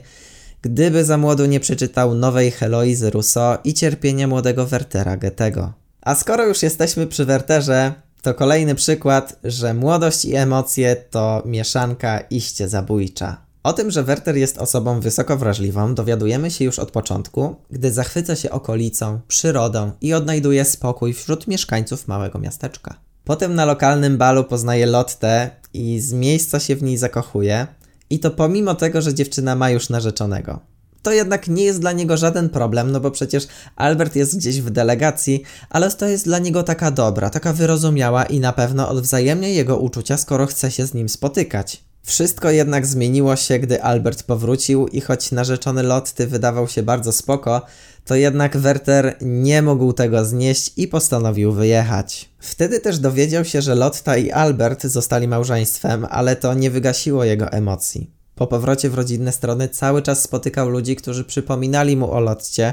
gdyby 0.63 1.05
za 1.05 1.19
młodu 1.19 1.47
nie 1.47 1.61
przeczytał 1.61 2.15
nowej 2.15 2.51
Heloizy 2.51 3.11
Rousseau 3.11 3.59
i 3.65 3.75
cierpienia 3.75 4.27
młodego 4.29 4.67
Wertera 4.67 5.17
Goethego. 5.17 5.73
A 6.03 6.15
skoro 6.15 6.47
już 6.47 6.63
jesteśmy 6.63 7.07
przy 7.07 7.25
Werterze, 7.25 7.93
to 8.23 8.35
kolejny 8.35 8.75
przykład, 8.75 9.39
że 9.45 9.75
młodość 9.75 10.25
i 10.25 10.35
emocje 10.35 10.97
to 11.11 11.43
mieszanka 11.47 12.21
iście 12.21 12.69
zabójcza. 12.69 13.37
O 13.63 13.73
tym, 13.73 13.91
że 13.91 14.03
Werter 14.03 14.37
jest 14.37 14.59
osobą 14.59 15.01
wysoko 15.01 15.37
wrażliwą, 15.37 15.95
dowiadujemy 15.95 16.51
się 16.51 16.65
już 16.65 16.79
od 16.79 16.91
początku, 16.91 17.57
gdy 17.71 17.93
zachwyca 17.93 18.37
się 18.37 18.51
okolicą, 18.51 19.21
przyrodą 19.29 19.93
i 20.01 20.15
odnajduje 20.15 20.65
spokój 20.65 21.13
wśród 21.13 21.47
mieszkańców 21.47 22.09
małego 22.09 22.39
miasteczka. 22.39 22.95
Potem 23.25 23.55
na 23.55 23.65
lokalnym 23.65 24.19
balu 24.19 24.45
poznaje 24.45 24.87
Lottę 24.87 25.51
i 25.75 26.01
z 26.01 26.13
miejsca 26.13 26.61
się 26.61 26.77
w 26.77 26.83
niej 26.83 26.97
zakochuje, 26.97 27.67
i 28.11 28.19
to 28.19 28.31
pomimo 28.31 28.75
tego, 28.75 29.03
że 29.03 29.15
dziewczyna 29.15 29.55
ma 29.55 29.71
już 29.71 29.89
narzeczonego 29.89 30.61
to 31.03 31.13
jednak 31.13 31.49
nie 31.49 31.65
jest 31.65 31.81
dla 31.81 31.93
niego 31.93 32.17
żaden 32.17 32.49
problem, 32.49 32.93
no 32.93 33.01
bo 33.01 33.11
przecież 33.11 33.47
Albert 33.77 34.17
jest 34.17 34.37
gdzieś 34.39 34.61
w 34.61 34.71
delegacji, 34.71 35.43
ale 35.71 35.91
to 35.91 36.07
jest 36.07 36.25
dla 36.25 36.39
niego 36.39 36.63
taka 36.63 36.91
dobra, 36.91 37.31
taka 37.31 37.53
wyrozumiała 37.53 38.25
i 38.25 38.41
na 38.41 38.53
pewno 38.53 38.89
odwzajemnia 38.89 39.49
jego 39.49 39.79
uczucia, 39.79 40.17
skoro 40.17 40.47
chce 40.47 40.71
się 40.71 40.87
z 40.87 40.95
nim 40.95 41.09
spotykać. 41.09 41.85
Wszystko 42.03 42.51
jednak 42.51 42.87
zmieniło 42.87 43.37
się, 43.37 43.59
gdy 43.59 43.83
Albert 43.83 44.23
powrócił 44.23 44.89
i 44.89 45.01
choć 45.01 45.33
narzeczony 45.33 45.83
Lotty 45.83 46.27
wydawał 46.27 46.69
się 46.69 46.83
bardzo 46.83 47.13
spoko, 47.13 47.63
to 48.05 48.15
jednak 48.15 48.57
Werter 48.57 49.17
nie 49.21 49.63
mógł 49.63 49.93
tego 49.93 50.25
znieść 50.25 50.73
i 50.77 50.89
postanowił 50.89 51.53
wyjechać. 51.53 52.31
Wtedy 52.39 52.81
też 52.81 52.99
dowiedział 52.99 53.45
się, 53.45 53.63
że 53.63 53.75
Lotta 53.75 54.17
i 54.17 54.31
Albert 54.31 54.85
zostali 54.85 55.29
małżeństwem, 55.29 56.07
ale 56.11 56.37
to 56.37 56.55
nie 56.55 56.71
wygasiło 56.71 57.25
jego 57.25 57.53
emocji. 57.53 58.20
Po 58.41 58.47
powrocie 58.47 58.91
w 58.91 58.95
rodzinne 58.95 59.33
strony 59.33 59.69
cały 59.69 60.03
czas 60.03 60.23
spotykał 60.23 60.69
ludzi, 60.69 60.97
którzy 60.97 61.25
przypominali 61.25 61.97
mu 61.97 62.13
o 62.13 62.21
Lotcie, 62.21 62.73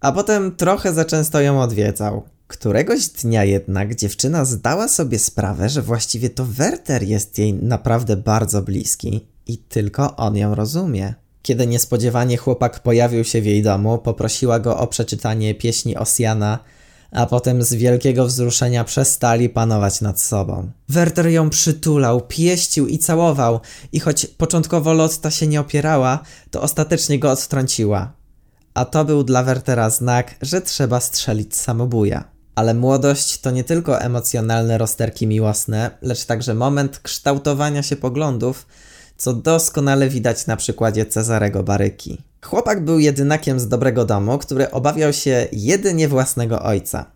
a 0.00 0.12
potem 0.12 0.56
trochę 0.56 0.92
za 0.92 1.04
często 1.04 1.40
ją 1.40 1.62
odwiedzał. 1.62 2.22
Któregoś 2.46 3.08
dnia 3.08 3.44
jednak 3.44 3.94
dziewczyna 3.94 4.44
zdała 4.44 4.88
sobie 4.88 5.18
sprawę, 5.18 5.68
że 5.68 5.82
właściwie 5.82 6.30
to 6.30 6.44
Werter 6.44 7.02
jest 7.02 7.38
jej 7.38 7.54
naprawdę 7.54 8.16
bardzo 8.16 8.62
bliski 8.62 9.26
i 9.46 9.58
tylko 9.58 10.16
on 10.16 10.36
ją 10.36 10.54
rozumie. 10.54 11.14
Kiedy 11.42 11.66
niespodziewanie 11.66 12.36
chłopak 12.36 12.82
pojawił 12.82 13.24
się 13.24 13.40
w 13.42 13.46
jej 13.46 13.62
domu, 13.62 13.98
poprosiła 13.98 14.58
go 14.58 14.78
o 14.78 14.86
przeczytanie 14.86 15.54
pieśni 15.54 15.96
Osjana, 15.96 16.58
a 17.12 17.26
potem 17.26 17.62
z 17.62 17.74
wielkiego 17.74 18.26
wzruszenia 18.26 18.84
przestali 18.84 19.48
panować 19.48 20.00
nad 20.00 20.20
sobą. 20.20 20.70
Werter 20.88 21.26
ją 21.26 21.50
przytulał, 21.50 22.20
pieścił 22.20 22.86
i 22.86 22.98
całował, 22.98 23.60
i 23.92 24.00
choć 24.00 24.26
początkowo 24.26 24.92
Lotta 24.92 25.30
się 25.30 25.46
nie 25.46 25.60
opierała, 25.60 26.18
to 26.50 26.62
ostatecznie 26.62 27.18
go 27.18 27.30
odtrąciła. 27.30 28.12
A 28.74 28.84
to 28.84 29.04
był 29.04 29.24
dla 29.24 29.42
Wertera 29.42 29.90
znak, 29.90 30.34
że 30.42 30.60
trzeba 30.60 31.00
strzelić 31.00 31.56
samobuja. 31.56 32.24
Ale 32.54 32.74
młodość 32.74 33.40
to 33.40 33.50
nie 33.50 33.64
tylko 33.64 34.00
emocjonalne 34.00 34.78
rozterki 34.78 35.26
miłosne, 35.26 35.90
lecz 36.02 36.24
także 36.24 36.54
moment 36.54 36.98
kształtowania 36.98 37.82
się 37.82 37.96
poglądów, 37.96 38.66
co 39.16 39.32
doskonale 39.32 40.08
widać 40.08 40.46
na 40.46 40.56
przykładzie 40.56 41.06
Cezarego 41.06 41.62
Baryki. 41.62 42.29
Chłopak 42.44 42.84
był 42.84 42.98
jedynakiem 42.98 43.60
z 43.60 43.68
dobrego 43.68 44.04
domu, 44.04 44.38
który 44.38 44.70
obawiał 44.70 45.12
się 45.12 45.48
jedynie 45.52 46.08
własnego 46.08 46.62
ojca. 46.62 47.06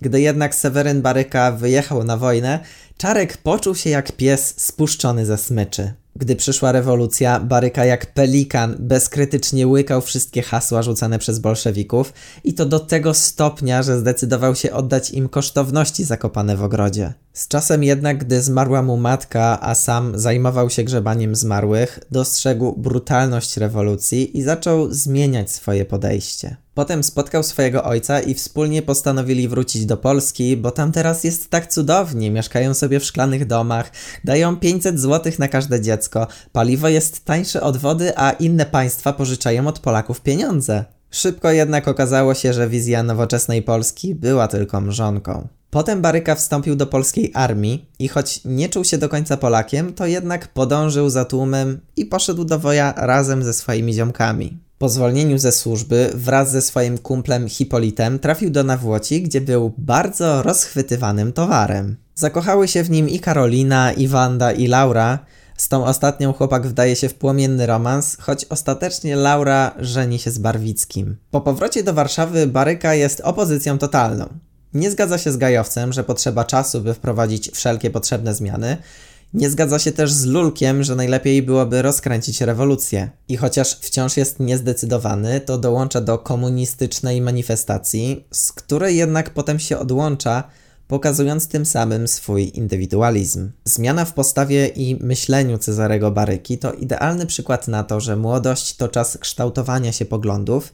Gdy 0.00 0.20
jednak 0.20 0.54
Seweryn 0.54 1.02
Baryka 1.02 1.52
wyjechał 1.52 2.04
na 2.04 2.16
wojnę, 2.16 2.60
Czarek 2.96 3.36
poczuł 3.36 3.74
się 3.74 3.90
jak 3.90 4.12
pies 4.12 4.54
spuszczony 4.56 5.26
ze 5.26 5.38
smyczy. 5.38 5.92
Gdy 6.16 6.36
przyszła 6.36 6.72
rewolucja, 6.72 7.40
Baryka 7.40 7.84
jak 7.84 8.14
pelikan 8.14 8.76
bezkrytycznie 8.78 9.66
łykał 9.66 10.00
wszystkie 10.00 10.42
hasła 10.42 10.82
rzucane 10.82 11.18
przez 11.18 11.38
bolszewików 11.38 12.12
i 12.44 12.54
to 12.54 12.66
do 12.66 12.80
tego 12.80 13.14
stopnia, 13.14 13.82
że 13.82 13.98
zdecydował 13.98 14.54
się 14.54 14.72
oddać 14.72 15.10
im 15.10 15.28
kosztowności 15.28 16.04
zakopane 16.04 16.56
w 16.56 16.62
ogrodzie. 16.62 17.12
Z 17.32 17.48
czasem 17.48 17.84
jednak, 17.84 18.18
gdy 18.18 18.42
zmarła 18.42 18.82
mu 18.82 18.96
matka, 18.96 19.58
a 19.60 19.74
sam 19.74 20.18
zajmował 20.18 20.70
się 20.70 20.84
grzebaniem 20.84 21.36
zmarłych, 21.36 22.00
dostrzegł 22.10 22.72
brutalność 22.76 23.56
rewolucji 23.56 24.38
i 24.38 24.42
zaczął 24.42 24.92
zmieniać 24.92 25.50
swoje 25.50 25.84
podejście. 25.84 26.63
Potem 26.74 27.04
spotkał 27.04 27.42
swojego 27.42 27.84
ojca 27.84 28.20
i 28.20 28.34
wspólnie 28.34 28.82
postanowili 28.82 29.48
wrócić 29.48 29.86
do 29.86 29.96
Polski, 29.96 30.56
bo 30.56 30.70
tam 30.70 30.92
teraz 30.92 31.24
jest 31.24 31.50
tak 31.50 31.66
cudownie, 31.66 32.30
mieszkają 32.30 32.74
sobie 32.74 33.00
w 33.00 33.04
szklanych 33.04 33.46
domach, 33.46 33.90
dają 34.24 34.56
500 34.56 35.00
zł 35.00 35.32
na 35.38 35.48
każde 35.48 35.80
dziecko, 35.80 36.26
paliwo 36.52 36.88
jest 36.88 37.24
tańsze 37.24 37.60
od 37.60 37.76
wody, 37.76 38.12
a 38.16 38.30
inne 38.30 38.66
państwa 38.66 39.12
pożyczają 39.12 39.66
od 39.66 39.78
Polaków 39.78 40.20
pieniądze. 40.20 40.84
Szybko 41.10 41.50
jednak 41.50 41.88
okazało 41.88 42.34
się, 42.34 42.52
że 42.52 42.68
wizja 42.68 43.02
nowoczesnej 43.02 43.62
Polski 43.62 44.14
była 44.14 44.48
tylko 44.48 44.80
mrzonką. 44.80 45.48
Potem 45.70 46.02
Baryka 46.02 46.34
wstąpił 46.34 46.76
do 46.76 46.86
polskiej 46.86 47.30
armii 47.34 47.90
i 47.98 48.08
choć 48.08 48.40
nie 48.44 48.68
czuł 48.68 48.84
się 48.84 48.98
do 48.98 49.08
końca 49.08 49.36
Polakiem, 49.36 49.92
to 49.92 50.06
jednak 50.06 50.48
podążył 50.48 51.10
za 51.10 51.24
tłumem 51.24 51.80
i 51.96 52.06
poszedł 52.06 52.44
do 52.44 52.58
woja 52.58 52.94
razem 52.96 53.44
ze 53.44 53.52
swoimi 53.52 53.94
ziomkami. 53.94 54.58
Po 54.84 54.88
zwolnieniu 54.88 55.38
ze 55.38 55.52
służby 55.52 56.10
wraz 56.14 56.50
ze 56.50 56.62
swoim 56.62 56.98
kumplem 56.98 57.48
Hipolitem 57.48 58.18
trafił 58.18 58.50
do 58.50 58.64
Nawłoci, 58.64 59.22
gdzie 59.22 59.40
był 59.40 59.72
bardzo 59.78 60.42
rozchwytywanym 60.42 61.32
towarem. 61.32 61.96
Zakochały 62.14 62.68
się 62.68 62.82
w 62.82 62.90
nim 62.90 63.08
i 63.08 63.20
Karolina, 63.20 63.92
i 63.92 64.08
Wanda, 64.08 64.52
i 64.52 64.66
Laura. 64.66 65.18
Z 65.56 65.68
tą 65.68 65.84
ostatnią 65.84 66.32
chłopak 66.32 66.66
wdaje 66.66 66.96
się 66.96 67.08
w 67.08 67.14
płomienny 67.14 67.66
romans, 67.66 68.16
choć 68.20 68.44
ostatecznie 68.44 69.16
Laura 69.16 69.74
żeni 69.78 70.18
się 70.18 70.30
z 70.30 70.38
Barwickim. 70.38 71.16
Po 71.30 71.40
powrocie 71.40 71.82
do 71.82 71.94
Warszawy 71.94 72.46
Baryka 72.46 72.94
jest 72.94 73.20
opozycją 73.20 73.78
totalną. 73.78 74.28
Nie 74.74 74.90
zgadza 74.90 75.18
się 75.18 75.32
z 75.32 75.36
Gajowcem, 75.36 75.92
że 75.92 76.04
potrzeba 76.04 76.44
czasu, 76.44 76.80
by 76.80 76.94
wprowadzić 76.94 77.50
wszelkie 77.50 77.90
potrzebne 77.90 78.34
zmiany. 78.34 78.76
Nie 79.34 79.50
zgadza 79.50 79.78
się 79.78 79.92
też 79.92 80.12
z 80.12 80.24
Lulkiem, 80.24 80.82
że 80.82 80.96
najlepiej 80.96 81.42
byłoby 81.42 81.82
rozkręcić 81.82 82.40
rewolucję. 82.40 83.10
I 83.28 83.36
chociaż 83.36 83.78
wciąż 83.80 84.16
jest 84.16 84.40
niezdecydowany, 84.40 85.40
to 85.40 85.58
dołącza 85.58 86.00
do 86.00 86.18
komunistycznej 86.18 87.20
manifestacji, 87.20 88.24
z 88.30 88.52
której 88.52 88.96
jednak 88.96 89.30
potem 89.30 89.58
się 89.58 89.78
odłącza, 89.78 90.44
pokazując 90.88 91.48
tym 91.48 91.66
samym 91.66 92.08
swój 92.08 92.50
indywidualizm. 92.54 93.50
Zmiana 93.64 94.04
w 94.04 94.12
postawie 94.12 94.66
i 94.66 95.04
myśleniu 95.04 95.58
Cezarego 95.58 96.10
Baryki 96.10 96.58
to 96.58 96.72
idealny 96.72 97.26
przykład 97.26 97.68
na 97.68 97.84
to, 97.84 98.00
że 98.00 98.16
młodość 98.16 98.76
to 98.76 98.88
czas 98.88 99.18
kształtowania 99.18 99.92
się 99.92 100.04
poglądów, 100.04 100.72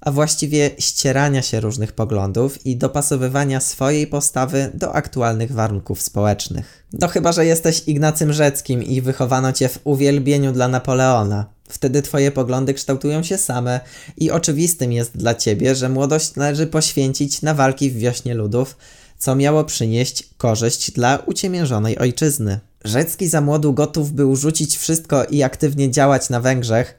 a 0.00 0.10
właściwie 0.10 0.70
ścierania 0.78 1.42
się 1.42 1.60
różnych 1.60 1.92
poglądów 1.92 2.66
i 2.66 2.76
dopasowywania 2.76 3.60
swojej 3.60 4.06
postawy 4.06 4.70
do 4.74 4.94
aktualnych 4.94 5.52
warunków 5.52 6.02
społecznych. 6.02 6.84
No 6.92 7.08
chyba, 7.08 7.32
że 7.32 7.46
jesteś 7.46 7.82
Ignacym 7.86 8.32
Rzeckim 8.32 8.82
i 8.82 9.00
wychowano 9.00 9.52
cię 9.52 9.68
w 9.68 9.78
uwielbieniu 9.84 10.52
dla 10.52 10.68
Napoleona. 10.68 11.46
Wtedy 11.68 12.02
twoje 12.02 12.32
poglądy 12.32 12.74
kształtują 12.74 13.22
się 13.22 13.38
same 13.38 13.80
i 14.16 14.30
oczywistym 14.30 14.92
jest 14.92 15.16
dla 15.16 15.34
ciebie, 15.34 15.74
że 15.74 15.88
młodość 15.88 16.34
należy 16.34 16.66
poświęcić 16.66 17.42
na 17.42 17.54
walki 17.54 17.90
w 17.90 17.96
wiośnie 17.96 18.34
ludów, 18.34 18.76
co 19.18 19.34
miało 19.34 19.64
przynieść 19.64 20.28
korzyść 20.38 20.90
dla 20.90 21.18
uciemiężonej 21.26 21.98
ojczyzny. 21.98 22.60
Rzecki 22.84 23.28
za 23.28 23.40
młodu 23.40 23.72
gotów 23.72 24.12
był 24.12 24.36
rzucić 24.36 24.76
wszystko 24.76 25.24
i 25.24 25.42
aktywnie 25.42 25.90
działać 25.90 26.30
na 26.30 26.40
Węgrzech, 26.40 26.94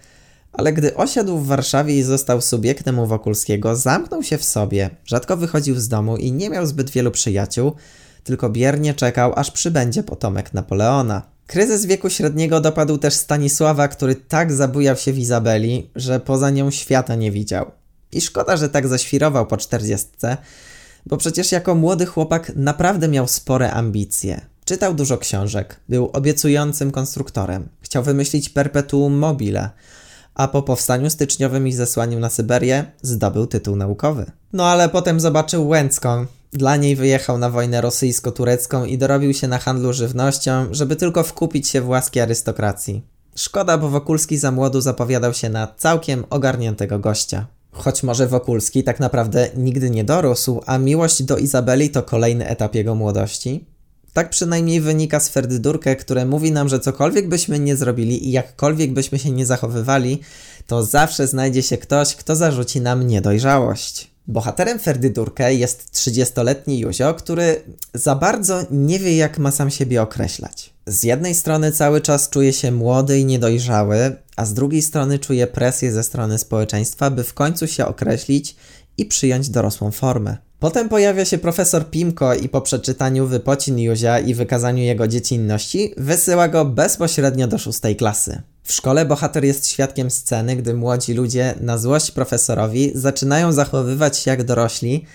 ale 0.52 0.74
gdy 0.74 0.96
osiadł 0.96 1.38
w 1.38 1.48
Warszawie 1.48 1.98
i 1.98 2.04
został 2.04 2.42
subiektem 2.42 3.00
u 3.00 3.06
Wokulskiego, 3.06 3.76
zamknął 3.76 4.24
się 4.24 4.38
w 4.38 4.44
sobie, 4.44 4.90
rzadko 5.06 5.38
wychodził 5.38 5.80
z 5.80 5.88
domu 5.88 6.18
i 6.18 6.32
nie 6.32 6.50
miał 6.50 6.66
zbyt 6.66 6.90
wielu 6.90 7.12
przyjaciół, 7.12 7.72
tylko 8.24 8.50
biernie 8.50 8.94
czekał, 8.94 9.34
aż 9.36 9.52
przybędzie 9.52 10.04
potomek 10.04 10.54
Napoleona. 10.54 11.22
Kryzys 11.48 11.86
wieku 11.86 12.10
średniego 12.10 12.62
dopadł 12.62 12.98
też 12.98 13.14
Stanisława, 13.14 13.88
który 13.88 14.16
tak 14.16 14.54
zabujał 14.54 14.96
się 14.96 15.14
w 15.14 15.20
Izabeli, 15.20 15.90
że 15.96 16.20
poza 16.20 16.50
nią 16.50 16.72
świata 16.72 17.16
nie 17.16 17.32
widział. 17.32 17.72
I 18.12 18.22
szkoda, 18.22 18.58
że 18.58 18.70
tak 18.70 18.88
zaświrował 18.88 19.48
po 19.48 19.58
czterdziestce, 19.58 20.38
bo 21.06 21.18
przecież 21.18 21.52
jako 21.52 21.76
młody 21.76 22.06
chłopak 22.06 22.52
naprawdę 22.56 23.08
miał 23.08 23.28
spore 23.28 23.72
ambicje. 23.72 24.42
Czytał 24.66 24.94
dużo 24.94 25.18
książek, 25.18 25.80
był 25.90 26.10
obiecującym 26.14 26.92
konstruktorem, 26.92 27.70
chciał 27.82 28.04
wymyślić 28.04 28.50
perpetuum 28.50 29.14
mobile– 29.14 29.70
a 30.40 30.48
po 30.48 30.62
powstaniu 30.64 31.10
styczniowym 31.10 31.68
i 31.68 31.74
zesłaniu 31.74 32.20
na 32.20 32.30
Syberię 32.30 32.86
zdobył 33.02 33.48
tytuł 33.48 33.76
naukowy. 33.76 34.32
No 34.54 34.66
ale 34.66 34.90
potem 34.90 35.20
zobaczył 35.20 35.68
Łęcką. 35.68 36.26
Dla 36.54 36.76
niej 36.76 36.96
wyjechał 36.96 37.38
na 37.38 37.50
wojnę 37.50 37.82
rosyjsko-turecką 37.82 38.86
i 38.86 38.98
dorobił 38.98 39.34
się 39.34 39.48
na 39.48 39.58
handlu 39.58 39.94
żywnością, 39.94 40.68
żeby 40.72 40.96
tylko 40.96 41.24
wkupić 41.24 41.68
się 41.68 41.82
w 41.82 41.90
łaski 41.90 42.20
arystokracji. 42.20 43.02
Szkoda, 43.36 43.78
bo 43.78 43.90
Wokulski 43.90 44.38
za 44.38 44.52
młodu 44.52 44.82
zapowiadał 44.82 45.34
się 45.34 45.50
na 45.50 45.68
całkiem 45.78 46.24
ogarniętego 46.30 47.00
gościa. 47.00 47.48
Choć 47.72 48.04
może 48.04 48.28
Wokulski 48.28 48.84
tak 48.84 49.00
naprawdę 49.00 49.50
nigdy 49.58 49.90
nie 49.90 50.04
dorósł, 50.04 50.62
a 50.66 50.78
miłość 50.78 51.24
do 51.24 51.38
Izabeli 51.38 51.90
to 51.90 52.04
kolejny 52.04 52.48
etap 52.48 52.76
jego 52.76 52.96
młodości, 52.96 53.66
tak 54.14 54.30
przynajmniej 54.30 54.82
wynika 54.82 55.20
z 55.20 55.30
Ferdydurkę, 55.30 55.96
które 55.96 56.26
mówi 56.26 56.52
nam, 56.52 56.70
że 56.70 56.80
cokolwiek 56.80 57.30
byśmy 57.30 57.60
nie 57.60 57.76
zrobili 57.76 58.28
i 58.28 58.32
jakkolwiek 58.32 58.94
byśmy 58.94 59.20
się 59.20 59.32
nie 59.32 59.46
zachowywali, 59.46 60.20
to 60.68 60.84
zawsze 60.84 61.28
znajdzie 61.28 61.64
się 61.64 61.78
ktoś, 61.78 62.16
kto 62.16 62.36
zarzuci 62.36 62.82
nam 62.82 63.08
niedojrzałość. 63.08 64.12
Bohaterem 64.28 64.80
Ferdydurkę 64.80 65.54
jest 65.54 65.92
30-letni 65.94 66.80
Juzio, 66.80 67.14
który 67.14 67.62
za 67.94 68.16
bardzo 68.16 68.62
nie 68.72 69.00
wie, 69.00 69.18
jak 69.18 69.38
ma 69.38 69.52
sam 69.52 69.70
siebie 69.70 70.02
określać. 70.02 70.74
Z 70.88 71.04
jednej 71.04 71.36
strony 71.36 71.72
cały 71.72 72.02
czas 72.02 72.30
czuje 72.30 72.54
się 72.54 72.72
młody 72.72 73.20
i 73.20 73.26
niedojrzały, 73.26 74.16
a 74.36 74.46
z 74.46 74.54
drugiej 74.54 74.82
strony 74.82 75.20
czuje 75.20 75.48
presję 75.48 75.92
ze 75.92 76.04
strony 76.04 76.38
społeczeństwa, 76.38 77.10
by 77.10 77.24
w 77.24 77.34
końcu 77.34 77.68
się 77.68 77.86
określić 77.86 78.56
i 78.98 79.06
przyjąć 79.06 79.50
dorosłą 79.50 79.92
formę. 79.92 80.38
Potem 80.60 80.90
pojawia 80.90 81.26
się 81.26 81.38
profesor 81.38 81.90
Pimko 81.90 82.36
i 82.36 82.50
po 82.50 82.62
przeczytaniu 82.62 83.28
wypocin 83.28 83.80
Józia 83.80 84.20
i 84.20 84.34
wykazaniu 84.34 84.84
jego 84.84 85.08
dziecinności 85.08 85.94
wysyła 85.98 86.48
go 86.48 86.66
bezpośrednio 86.66 87.48
do 87.48 87.58
szóstej 87.58 87.96
klasy. 87.96 88.42
W 88.64 88.74
szkole 88.74 89.06
bohater 89.06 89.46
jest 89.46 89.68
świadkiem 89.68 90.12
sceny, 90.12 90.56
gdy 90.56 90.74
młodzi 90.74 91.14
ludzie 91.14 91.56
na 91.62 91.78
złość 91.78 92.12
profesorowi 92.12 92.92
zaczynają 92.96 93.52
zachowywać 93.52 94.18
się 94.18 94.32
jak 94.32 94.44
dorośli, 94.44 95.06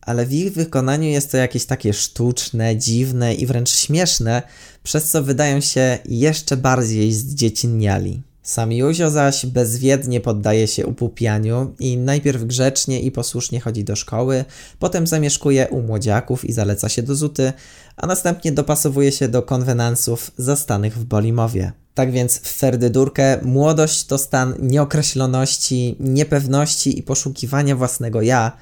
ale 0.00 0.26
w 0.26 0.32
ich 0.32 0.52
wykonaniu 0.52 1.08
jest 1.08 1.30
to 1.30 1.36
jakieś 1.36 1.66
takie 1.66 1.92
sztuczne, 1.92 2.76
dziwne 2.76 3.34
i 3.34 3.46
wręcz 3.46 3.70
śmieszne, 3.70 4.42
przez 4.82 5.10
co 5.10 5.22
wydają 5.22 5.60
się 5.60 5.98
jeszcze 6.08 6.56
bardziej 6.56 7.12
zdziecinniali. 7.12 8.22
Sam 8.48 8.72
Józio 8.72 9.10
zaś 9.10 9.46
bezwiednie 9.46 10.20
poddaje 10.20 10.66
się 10.66 10.86
upupianiu 10.86 11.74
i 11.78 11.96
najpierw 11.96 12.44
grzecznie 12.44 13.00
i 13.00 13.10
posłusznie 13.10 13.60
chodzi 13.60 13.84
do 13.84 13.96
szkoły, 13.96 14.44
potem 14.78 15.06
zamieszkuje 15.06 15.68
u 15.68 15.82
młodziaków 15.82 16.44
i 16.44 16.52
zaleca 16.52 16.88
się 16.88 17.02
do 17.02 17.14
zuty, 17.14 17.52
a 17.96 18.06
następnie 18.06 18.52
dopasowuje 18.52 19.12
się 19.12 19.28
do 19.28 19.42
konwenansów 19.42 20.30
zastanych 20.36 20.98
w 20.98 21.04
Bolimowie. 21.04 21.72
Tak 21.94 22.12
więc 22.12 22.38
w 22.38 22.52
Ferdydurkę 22.52 23.38
młodość 23.42 24.04
to 24.04 24.18
stan 24.18 24.54
nieokreśloności, 24.60 25.96
niepewności 26.00 26.98
i 26.98 27.02
poszukiwania 27.02 27.76
własnego 27.76 28.22
ja, 28.22 28.52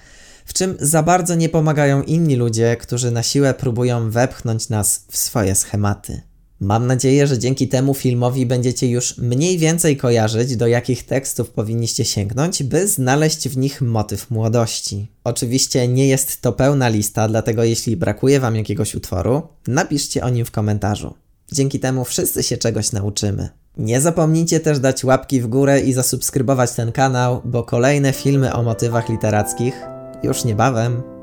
w 0.47 0.53
czym 0.53 0.77
za 0.81 1.03
bardzo 1.03 1.35
nie 1.35 1.49
pomagają 1.49 2.03
inni 2.03 2.37
ludzie, 2.37 2.77
którzy 2.77 3.11
na 3.11 3.23
siłę 3.23 3.55
próbują 3.55 4.11
wepchnąć 4.11 4.69
nas 4.69 5.05
w 5.11 5.17
swoje 5.17 5.55
schematy. 5.55 6.23
Mam 6.61 6.87
nadzieję, 6.87 7.27
że 7.27 7.39
dzięki 7.39 7.69
temu 7.69 7.95
filmowi 7.95 8.47
będziecie 8.47 8.89
już 8.89 9.19
mniej 9.19 9.59
więcej 9.59 9.97
kojarzyć, 9.97 10.57
do 10.57 10.67
jakich 10.67 11.07
tekstów 11.07 11.51
powinniście 11.51 12.05
sięgnąć, 12.05 12.63
by 12.63 12.89
znaleźć 12.89 13.49
w 13.49 13.57
nich 13.57 13.83
motyw 13.83 14.31
młodości. 14.31 15.09
Oczywiście 15.25 15.89
nie 15.89 16.09
jest 16.09 16.41
to 16.41 16.53
pełna 16.53 16.89
lista, 16.89 17.29
dlatego 17.29 17.65
jeśli 17.65 17.97
brakuje 17.97 18.41
Wam 18.41 18.57
jakiegoś 18.57 18.95
utworu, 18.95 19.43
napiszcie 19.67 20.25
o 20.25 20.29
nim 20.29 20.45
w 20.45 20.51
komentarzu. 20.51 21.15
Dzięki 21.53 21.81
temu 21.81 22.05
wszyscy 22.05 22.43
się 22.43 22.57
czegoś 22.57 22.93
nauczymy. 22.93 23.49
Nie 23.77 24.01
zapomnijcie 24.01 24.61
też 24.61 24.79
dać 24.79 25.05
łapki 25.05 25.41
w 25.41 25.47
górę 25.47 25.81
i 25.81 25.93
zasubskrybować 25.93 26.73
ten 26.73 26.93
kanał, 26.93 27.43
bo 27.45 27.63
kolejne 27.63 28.13
filmy 28.13 28.53
o 28.53 28.63
motywach 28.63 29.09
literackich 29.09 29.75
już 30.23 30.45
niebawem. 30.45 31.16